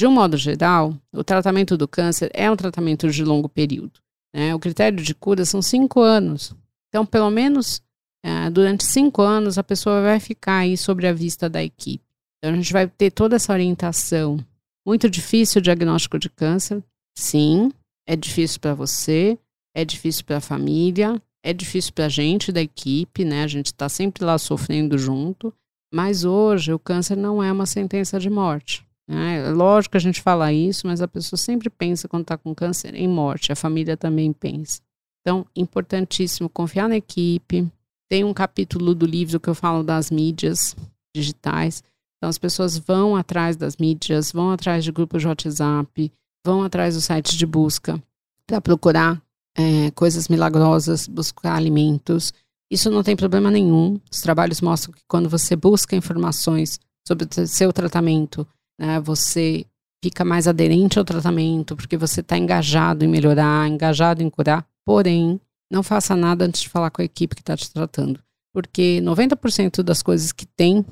De 0.00 0.06
um 0.06 0.10
modo 0.10 0.34
geral, 0.38 0.96
o 1.12 1.22
tratamento 1.22 1.76
do 1.76 1.86
câncer 1.86 2.30
é 2.32 2.50
um 2.50 2.56
tratamento 2.56 3.10
de 3.10 3.22
longo 3.22 3.50
período. 3.50 4.00
Né? 4.34 4.54
O 4.54 4.58
critério 4.58 5.04
de 5.04 5.14
cura 5.14 5.44
são 5.44 5.60
cinco 5.60 6.00
anos. 6.00 6.54
Então, 6.88 7.04
pelo 7.04 7.28
menos 7.28 7.82
é, 8.24 8.48
durante 8.48 8.82
cinco 8.82 9.20
anos, 9.20 9.58
a 9.58 9.62
pessoa 9.62 10.00
vai 10.00 10.18
ficar 10.18 10.60
aí 10.60 10.74
sobre 10.74 11.06
a 11.06 11.12
vista 11.12 11.50
da 11.50 11.62
equipe. 11.62 12.02
Então, 12.38 12.50
a 12.50 12.56
gente 12.56 12.72
vai 12.72 12.88
ter 12.88 13.10
toda 13.10 13.36
essa 13.36 13.52
orientação. 13.52 14.42
Muito 14.86 15.10
difícil 15.10 15.58
o 15.58 15.62
diagnóstico 15.62 16.18
de 16.18 16.30
câncer? 16.30 16.82
Sim, 17.14 17.70
é 18.08 18.16
difícil 18.16 18.58
para 18.58 18.72
você, 18.72 19.38
é 19.76 19.84
difícil 19.84 20.24
para 20.24 20.38
a 20.38 20.40
família, 20.40 21.20
É 21.42 21.52
difícil 21.52 21.92
para 21.92 22.06
a 22.06 22.08
gente 22.08 22.50
da 22.50 22.62
equipe, 22.62 23.22
né? 23.22 23.44
A 23.44 23.46
gente 23.46 23.66
está 23.66 23.86
sempre 23.86 24.24
lá 24.24 24.38
sofrendo 24.38 24.96
junto, 24.96 25.52
mas 25.92 26.24
hoje 26.24 26.72
o 26.72 26.78
câncer 26.78 27.18
não 27.18 27.42
é 27.42 27.52
uma 27.52 27.66
sentença 27.66 28.18
de 28.18 28.30
morte. 28.30 28.88
Né? 29.10 29.50
Lógico 29.50 29.92
que 29.92 29.96
a 29.96 30.00
gente 30.00 30.22
fala 30.22 30.52
isso, 30.52 30.86
mas 30.86 31.02
a 31.02 31.08
pessoa 31.08 31.36
sempre 31.36 31.68
pensa 31.68 32.06
quando 32.06 32.22
está 32.22 32.38
com 32.38 32.54
câncer 32.54 32.94
em 32.94 33.08
morte, 33.08 33.50
a 33.50 33.56
família 33.56 33.96
também 33.96 34.32
pensa. 34.32 34.80
Então, 35.20 35.44
importantíssimo 35.56 36.48
confiar 36.48 36.88
na 36.88 36.96
equipe. 36.96 37.68
Tem 38.08 38.22
um 38.22 38.32
capítulo 38.32 38.94
do 38.94 39.04
livro 39.04 39.40
que 39.40 39.50
eu 39.50 39.54
falo 39.54 39.82
das 39.82 40.12
mídias 40.12 40.76
digitais. 41.12 41.82
Então, 42.16 42.30
as 42.30 42.38
pessoas 42.38 42.78
vão 42.78 43.16
atrás 43.16 43.56
das 43.56 43.76
mídias, 43.76 44.30
vão 44.30 44.52
atrás 44.52 44.84
de 44.84 44.92
grupos 44.92 45.22
de 45.22 45.28
WhatsApp, 45.28 46.12
vão 46.46 46.62
atrás 46.62 46.94
do 46.94 47.00
site 47.00 47.36
de 47.36 47.44
busca 47.44 48.00
para 48.46 48.60
procurar 48.60 49.20
é, 49.56 49.90
coisas 49.90 50.28
milagrosas, 50.28 51.08
buscar 51.08 51.56
alimentos. 51.56 52.32
Isso 52.70 52.88
não 52.90 53.02
tem 53.02 53.16
problema 53.16 53.50
nenhum. 53.50 53.98
Os 54.08 54.20
trabalhos 54.20 54.60
mostram 54.60 54.94
que 54.94 55.02
quando 55.08 55.28
você 55.28 55.56
busca 55.56 55.96
informações 55.96 56.78
sobre 57.04 57.26
o 57.26 57.46
seu 57.48 57.72
tratamento, 57.72 58.46
né, 58.80 58.98
você 58.98 59.66
fica 60.02 60.24
mais 60.24 60.48
aderente 60.48 60.98
ao 60.98 61.04
tratamento, 61.04 61.76
porque 61.76 61.96
você 61.96 62.20
está 62.20 62.38
engajado 62.38 63.04
em 63.04 63.08
melhorar, 63.08 63.68
engajado 63.68 64.22
em 64.22 64.30
curar. 64.30 64.66
Porém, 64.84 65.38
não 65.70 65.82
faça 65.82 66.16
nada 66.16 66.46
antes 66.46 66.62
de 66.62 66.68
falar 66.70 66.90
com 66.90 67.02
a 67.02 67.04
equipe 67.04 67.36
que 67.36 67.42
está 67.42 67.56
te 67.56 67.70
tratando. 67.70 68.18
Porque 68.52 69.00
90% 69.02 69.82
das 69.82 70.02
coisas 70.02 70.32
que 70.32 70.46
tem 70.46 70.84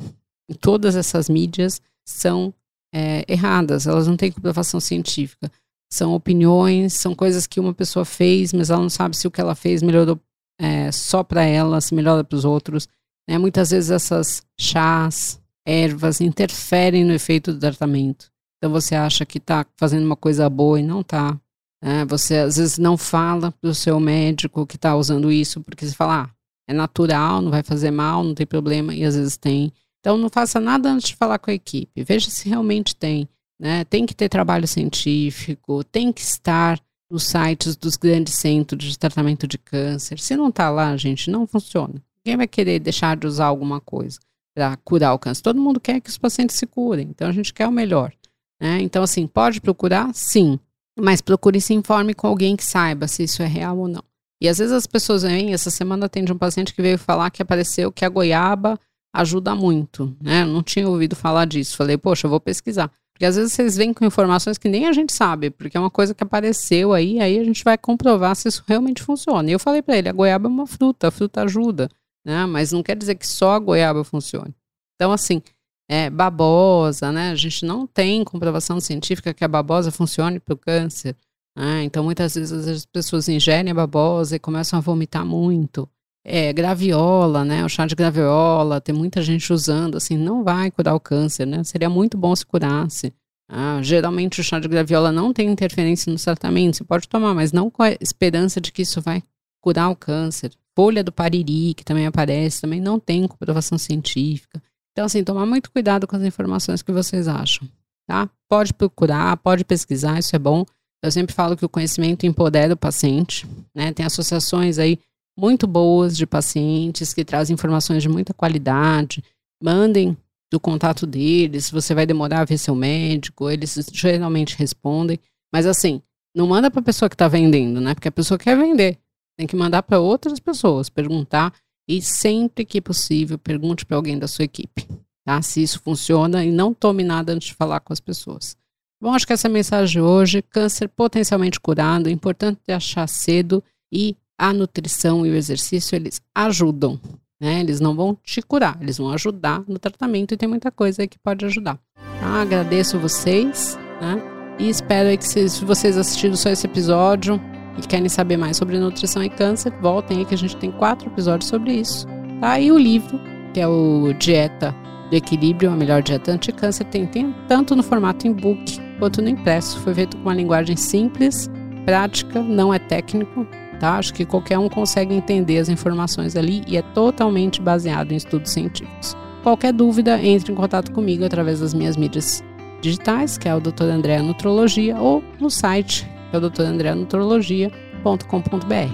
em 0.48 0.54
todas 0.54 0.94
essas 0.94 1.28
mídias 1.28 1.80
são 2.06 2.52
é, 2.94 3.24
erradas, 3.26 3.86
elas 3.86 4.06
não 4.06 4.16
têm 4.16 4.30
comprovação 4.30 4.78
científica. 4.78 5.50
São 5.90 6.12
opiniões, 6.12 6.92
são 6.92 7.14
coisas 7.14 7.46
que 7.46 7.58
uma 7.58 7.72
pessoa 7.72 8.04
fez, 8.04 8.52
mas 8.52 8.68
ela 8.68 8.82
não 8.82 8.90
sabe 8.90 9.16
se 9.16 9.26
o 9.26 9.30
que 9.30 9.40
ela 9.40 9.54
fez 9.54 9.82
melhorou 9.82 10.20
é, 10.60 10.92
só 10.92 11.24
para 11.24 11.42
ela, 11.42 11.80
se 11.80 11.94
melhora 11.94 12.22
para 12.22 12.36
os 12.36 12.44
outros. 12.44 12.86
Né? 13.28 13.38
Muitas 13.38 13.70
vezes 13.70 13.90
essas 13.90 14.42
chás, 14.60 15.40
ervas 15.68 16.22
interferem 16.22 17.04
no 17.04 17.12
efeito 17.12 17.52
do 17.52 17.60
tratamento. 17.60 18.30
Então 18.56 18.72
você 18.72 18.94
acha 18.94 19.26
que 19.26 19.36
está 19.36 19.66
fazendo 19.76 20.06
uma 20.06 20.16
coisa 20.16 20.48
boa 20.48 20.80
e 20.80 20.82
não 20.82 21.02
está. 21.02 21.38
Né? 21.82 22.06
Você 22.06 22.36
às 22.36 22.56
vezes 22.56 22.78
não 22.78 22.96
fala 22.96 23.52
para 23.52 23.68
o 23.68 23.74
seu 23.74 24.00
médico 24.00 24.66
que 24.66 24.76
está 24.76 24.96
usando 24.96 25.30
isso, 25.30 25.60
porque 25.60 25.86
você 25.86 25.94
fala, 25.94 26.24
ah, 26.24 26.30
é 26.66 26.72
natural, 26.72 27.42
não 27.42 27.50
vai 27.50 27.62
fazer 27.62 27.90
mal, 27.90 28.24
não 28.24 28.34
tem 28.34 28.46
problema, 28.46 28.94
e 28.94 29.04
às 29.04 29.14
vezes 29.14 29.36
tem. 29.36 29.70
Então 30.00 30.16
não 30.16 30.30
faça 30.30 30.58
nada 30.58 30.90
antes 30.90 31.08
de 31.08 31.16
falar 31.16 31.38
com 31.38 31.50
a 31.50 31.54
equipe. 31.54 32.02
Veja 32.02 32.30
se 32.30 32.48
realmente 32.48 32.96
tem. 32.96 33.28
Né? 33.60 33.84
Tem 33.84 34.06
que 34.06 34.14
ter 34.14 34.30
trabalho 34.30 34.66
científico, 34.66 35.84
tem 35.84 36.12
que 36.12 36.22
estar 36.22 36.80
nos 37.10 37.24
sites 37.24 37.76
dos 37.76 37.96
grandes 37.96 38.34
centros 38.34 38.84
de 38.84 38.98
tratamento 38.98 39.46
de 39.46 39.58
câncer. 39.58 40.18
Se 40.18 40.34
não 40.34 40.48
está 40.48 40.70
lá, 40.70 40.96
gente, 40.96 41.30
não 41.30 41.46
funciona. 41.46 42.02
Quem 42.24 42.36
vai 42.36 42.46
querer 42.46 42.78
deixar 42.78 43.16
de 43.16 43.26
usar 43.26 43.46
alguma 43.46 43.80
coisa 43.80 44.18
para 44.54 44.76
curar 44.78 45.14
o 45.14 45.18
câncer? 45.18 45.42
Todo 45.42 45.60
mundo 45.60 45.80
quer 45.80 46.00
que 46.00 46.10
os 46.10 46.18
pacientes 46.18 46.56
se 46.56 46.66
curem, 46.66 47.08
então 47.10 47.28
a 47.28 47.32
gente 47.32 47.52
quer 47.52 47.66
o 47.66 47.72
melhor. 47.72 48.12
Né? 48.60 48.80
Então, 48.80 49.02
assim, 49.02 49.26
pode 49.26 49.60
procurar? 49.60 50.10
Sim. 50.14 50.58
Mas 50.98 51.20
procure 51.20 51.58
e 51.58 51.60
se 51.60 51.74
informe 51.74 52.12
com 52.12 52.26
alguém 52.26 52.56
que 52.56 52.64
saiba 52.64 53.06
se 53.06 53.22
isso 53.22 53.42
é 53.42 53.46
real 53.46 53.78
ou 53.78 53.88
não. 53.88 54.02
E 54.40 54.48
às 54.48 54.58
vezes 54.58 54.72
as 54.72 54.86
pessoas 54.86 55.22
vêm, 55.22 55.52
essa 55.52 55.70
semana 55.70 56.06
atende 56.06 56.32
um 56.32 56.38
paciente 56.38 56.74
que 56.74 56.82
veio 56.82 56.98
falar 56.98 57.30
que 57.30 57.42
apareceu 57.42 57.90
que 57.90 58.04
a 58.04 58.08
goiaba 58.08 58.78
ajuda 59.12 59.54
muito, 59.54 60.16
né? 60.20 60.44
Não 60.44 60.62
tinha 60.62 60.88
ouvido 60.88 61.16
falar 61.16 61.44
disso. 61.44 61.76
Falei, 61.76 61.96
poxa, 61.96 62.26
eu 62.26 62.30
vou 62.30 62.40
pesquisar. 62.40 62.90
Porque 63.12 63.24
às 63.24 63.34
vezes 63.34 63.52
vocês 63.52 63.76
vêm 63.76 63.92
com 63.92 64.04
informações 64.04 64.58
que 64.58 64.68
nem 64.68 64.86
a 64.86 64.92
gente 64.92 65.12
sabe, 65.12 65.50
porque 65.50 65.76
é 65.76 65.80
uma 65.80 65.90
coisa 65.90 66.14
que 66.14 66.22
apareceu 66.22 66.92
aí, 66.92 67.20
aí 67.20 67.36
a 67.36 67.42
gente 67.42 67.64
vai 67.64 67.76
comprovar 67.76 68.36
se 68.36 68.46
isso 68.46 68.62
realmente 68.64 69.02
funciona. 69.02 69.48
E 69.50 69.52
eu 69.52 69.58
falei 69.58 69.82
para 69.82 69.98
ele, 69.98 70.08
a 70.08 70.12
goiaba 70.12 70.46
é 70.46 70.50
uma 70.50 70.68
fruta, 70.68 71.08
a 71.08 71.10
fruta 71.10 71.42
ajuda, 71.42 71.88
né? 72.28 72.44
Mas 72.44 72.72
não 72.72 72.82
quer 72.82 72.94
dizer 72.94 73.14
que 73.14 73.26
só 73.26 73.52
a 73.52 73.58
goiaba 73.58 74.04
funcione. 74.04 74.54
Então, 74.94 75.10
assim, 75.10 75.40
é, 75.88 76.10
babosa, 76.10 77.10
né? 77.10 77.30
A 77.30 77.34
gente 77.34 77.64
não 77.64 77.86
tem 77.86 78.22
comprovação 78.22 78.78
científica 78.80 79.32
que 79.32 79.44
a 79.44 79.48
babosa 79.48 79.90
funcione 79.90 80.38
para 80.38 80.52
o 80.52 80.58
câncer. 80.58 81.16
Né? 81.56 81.84
Então, 81.84 82.04
muitas 82.04 82.34
vezes 82.34 82.68
as 82.68 82.84
pessoas 82.84 83.28
ingerem 83.28 83.72
a 83.72 83.74
babosa 83.74 84.36
e 84.36 84.38
começam 84.38 84.78
a 84.78 84.82
vomitar 84.82 85.24
muito 85.24 85.88
é, 86.22 86.52
graviola, 86.52 87.44
né? 87.44 87.64
O 87.64 87.68
chá 87.68 87.86
de 87.86 87.94
graviola, 87.94 88.80
tem 88.80 88.94
muita 88.94 89.22
gente 89.22 89.50
usando, 89.50 89.96
assim, 89.96 90.18
não 90.18 90.44
vai 90.44 90.70
curar 90.70 90.94
o 90.94 91.00
câncer, 91.00 91.46
né? 91.46 91.64
Seria 91.64 91.88
muito 91.88 92.18
bom 92.18 92.36
se 92.36 92.44
curasse. 92.44 93.14
Ah, 93.50 93.80
geralmente 93.82 94.42
o 94.42 94.44
chá 94.44 94.58
de 94.58 94.68
graviola 94.68 95.10
não 95.10 95.32
tem 95.32 95.48
interferência 95.48 96.12
no 96.12 96.18
tratamento, 96.18 96.76
você 96.76 96.84
pode 96.84 97.08
tomar, 97.08 97.34
mas 97.34 97.50
não 97.50 97.70
com 97.70 97.82
a 97.82 97.92
esperança 97.92 98.60
de 98.60 98.70
que 98.70 98.82
isso 98.82 99.00
vai 99.00 99.22
curar 99.62 99.88
o 99.88 99.96
câncer. 99.96 100.52
Folha 100.78 101.02
do 101.02 101.10
pariri, 101.10 101.74
que 101.74 101.84
também 101.84 102.06
aparece, 102.06 102.60
também 102.60 102.80
não 102.80 103.00
tem 103.00 103.26
comprovação 103.26 103.76
científica. 103.76 104.62
Então, 104.92 105.06
assim, 105.06 105.24
tomar 105.24 105.44
muito 105.44 105.72
cuidado 105.72 106.06
com 106.06 106.14
as 106.14 106.22
informações 106.22 106.82
que 106.82 106.92
vocês 106.92 107.26
acham, 107.26 107.68
tá? 108.06 108.30
Pode 108.48 108.72
procurar, 108.72 109.36
pode 109.38 109.64
pesquisar, 109.64 110.20
isso 110.20 110.36
é 110.36 110.38
bom. 110.38 110.64
Eu 111.02 111.10
sempre 111.10 111.34
falo 111.34 111.56
que 111.56 111.64
o 111.64 111.68
conhecimento 111.68 112.26
empodera 112.26 112.74
o 112.74 112.76
paciente, 112.76 113.44
né? 113.74 113.92
Tem 113.92 114.06
associações 114.06 114.78
aí 114.78 115.00
muito 115.36 115.66
boas 115.66 116.16
de 116.16 116.24
pacientes 116.28 117.12
que 117.12 117.24
trazem 117.24 117.54
informações 117.54 118.00
de 118.00 118.08
muita 118.08 118.32
qualidade. 118.32 119.20
Mandem 119.60 120.16
do 120.48 120.60
contato 120.60 121.08
deles, 121.08 121.72
você 121.72 121.92
vai 121.92 122.06
demorar 122.06 122.42
a 122.42 122.44
ver 122.44 122.56
seu 122.56 122.76
médico, 122.76 123.50
eles 123.50 123.76
geralmente 123.92 124.56
respondem. 124.56 125.18
Mas 125.52 125.66
assim, 125.66 126.00
não 126.32 126.46
manda 126.46 126.70
para 126.70 126.78
a 126.78 126.84
pessoa 126.84 127.08
que 127.08 127.16
está 127.16 127.26
vendendo, 127.26 127.80
né? 127.80 127.94
Porque 127.94 128.06
a 128.06 128.12
pessoa 128.12 128.38
quer 128.38 128.56
vender. 128.56 128.96
Tem 129.38 129.46
que 129.46 129.54
mandar 129.54 129.84
para 129.84 130.00
outras 130.00 130.40
pessoas, 130.40 130.90
perguntar 130.90 131.54
e 131.88 132.02
sempre 132.02 132.64
que 132.64 132.80
possível 132.80 133.38
pergunte 133.38 133.86
para 133.86 133.96
alguém 133.96 134.18
da 134.18 134.26
sua 134.26 134.44
equipe, 134.44 134.86
tá? 135.24 135.40
Se 135.40 135.62
isso 135.62 135.80
funciona 135.80 136.44
e 136.44 136.50
não 136.50 136.74
tome 136.74 137.04
nada 137.04 137.32
antes 137.32 137.48
de 137.48 137.54
falar 137.54 137.78
com 137.78 137.92
as 137.92 138.00
pessoas. 138.00 138.56
Bom, 139.00 139.14
acho 139.14 139.24
que 139.24 139.32
essa 139.32 139.46
é 139.46 139.50
a 139.50 139.52
mensagem 139.52 139.92
de 139.92 140.00
hoje, 140.00 140.42
câncer 140.42 140.88
potencialmente 140.88 141.60
curado, 141.60 142.10
importante 142.10 142.72
achar 142.72 143.08
cedo 143.08 143.62
e 143.92 144.16
a 144.36 144.52
nutrição 144.52 145.24
e 145.24 145.30
o 145.30 145.36
exercício, 145.36 145.94
eles 145.94 146.20
ajudam, 146.34 147.00
né? 147.40 147.60
Eles 147.60 147.78
não 147.78 147.94
vão 147.94 148.18
te 148.24 148.42
curar, 148.42 148.76
eles 148.80 148.98
vão 148.98 149.10
ajudar 149.10 149.62
no 149.68 149.78
tratamento 149.78 150.34
e 150.34 150.36
tem 150.36 150.48
muita 150.48 150.72
coisa 150.72 151.02
aí 151.02 151.08
que 151.08 151.18
pode 151.18 151.44
ajudar. 151.44 151.78
Tá? 151.94 152.42
Agradeço 152.42 152.98
vocês, 152.98 153.78
né? 154.00 154.20
E 154.58 154.68
espero 154.68 155.16
que 155.16 155.24
se 155.24 155.64
vocês 155.64 155.96
assistiram 155.96 156.34
só 156.34 156.50
esse 156.50 156.66
episódio 156.66 157.40
e 157.78 157.86
querem 157.86 158.08
saber 158.08 158.36
mais 158.36 158.56
sobre 158.56 158.78
nutrição 158.78 159.22
e 159.22 159.30
câncer, 159.30 159.72
voltem 159.80 160.18
aí 160.18 160.24
que 160.24 160.34
a 160.34 160.38
gente 160.38 160.56
tem 160.56 160.70
quatro 160.70 161.08
episódios 161.08 161.48
sobre 161.48 161.72
isso. 161.72 162.06
Tá? 162.40 162.58
E 162.58 162.70
o 162.70 162.78
livro, 162.78 163.20
que 163.54 163.60
é 163.60 163.66
o 163.66 164.12
Dieta 164.18 164.74
do 165.10 165.16
Equilíbrio, 165.16 165.70
a 165.70 165.76
melhor 165.76 166.02
dieta 166.02 166.32
anti-câncer, 166.32 166.84
tem, 166.86 167.06
tem 167.06 167.34
tanto 167.46 167.74
no 167.74 167.82
formato 167.82 168.26
e-book 168.26 168.78
quanto 168.98 169.22
no 169.22 169.28
impresso. 169.28 169.80
Foi 169.80 169.94
feito 169.94 170.16
com 170.16 170.24
uma 170.24 170.34
linguagem 170.34 170.76
simples, 170.76 171.50
prática, 171.84 172.42
não 172.42 172.74
é 172.74 172.78
técnico, 172.78 173.46
tá? 173.80 173.96
Acho 173.96 174.12
que 174.12 174.26
qualquer 174.26 174.58
um 174.58 174.68
consegue 174.68 175.14
entender 175.14 175.58
as 175.58 175.68
informações 175.68 176.36
ali 176.36 176.62
e 176.66 176.76
é 176.76 176.82
totalmente 176.82 177.62
baseado 177.62 178.12
em 178.12 178.16
estudos 178.16 178.52
científicos. 178.52 179.16
Qualquer 179.42 179.72
dúvida, 179.72 180.20
entre 180.22 180.52
em 180.52 180.54
contato 180.54 180.92
comigo 180.92 181.24
através 181.24 181.60
das 181.60 181.72
minhas 181.72 181.96
mídias 181.96 182.44
digitais, 182.82 183.38
que 183.38 183.48
é 183.48 183.54
o 183.54 183.60
Dr. 183.60 183.84
André 183.84 184.20
Nutrologia, 184.20 184.96
ou 184.98 185.22
no 185.40 185.50
site, 185.50 186.06
é 186.32 186.36
o 186.36 186.50
drandreanutrologia.com.br. 186.50 188.92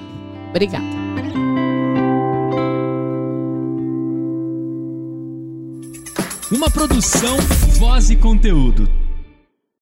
Obrigada. 0.50 0.84
Uma 6.52 6.70
produção, 6.70 7.38
voz 7.78 8.10
e 8.10 8.16
conteúdo. 8.16 8.86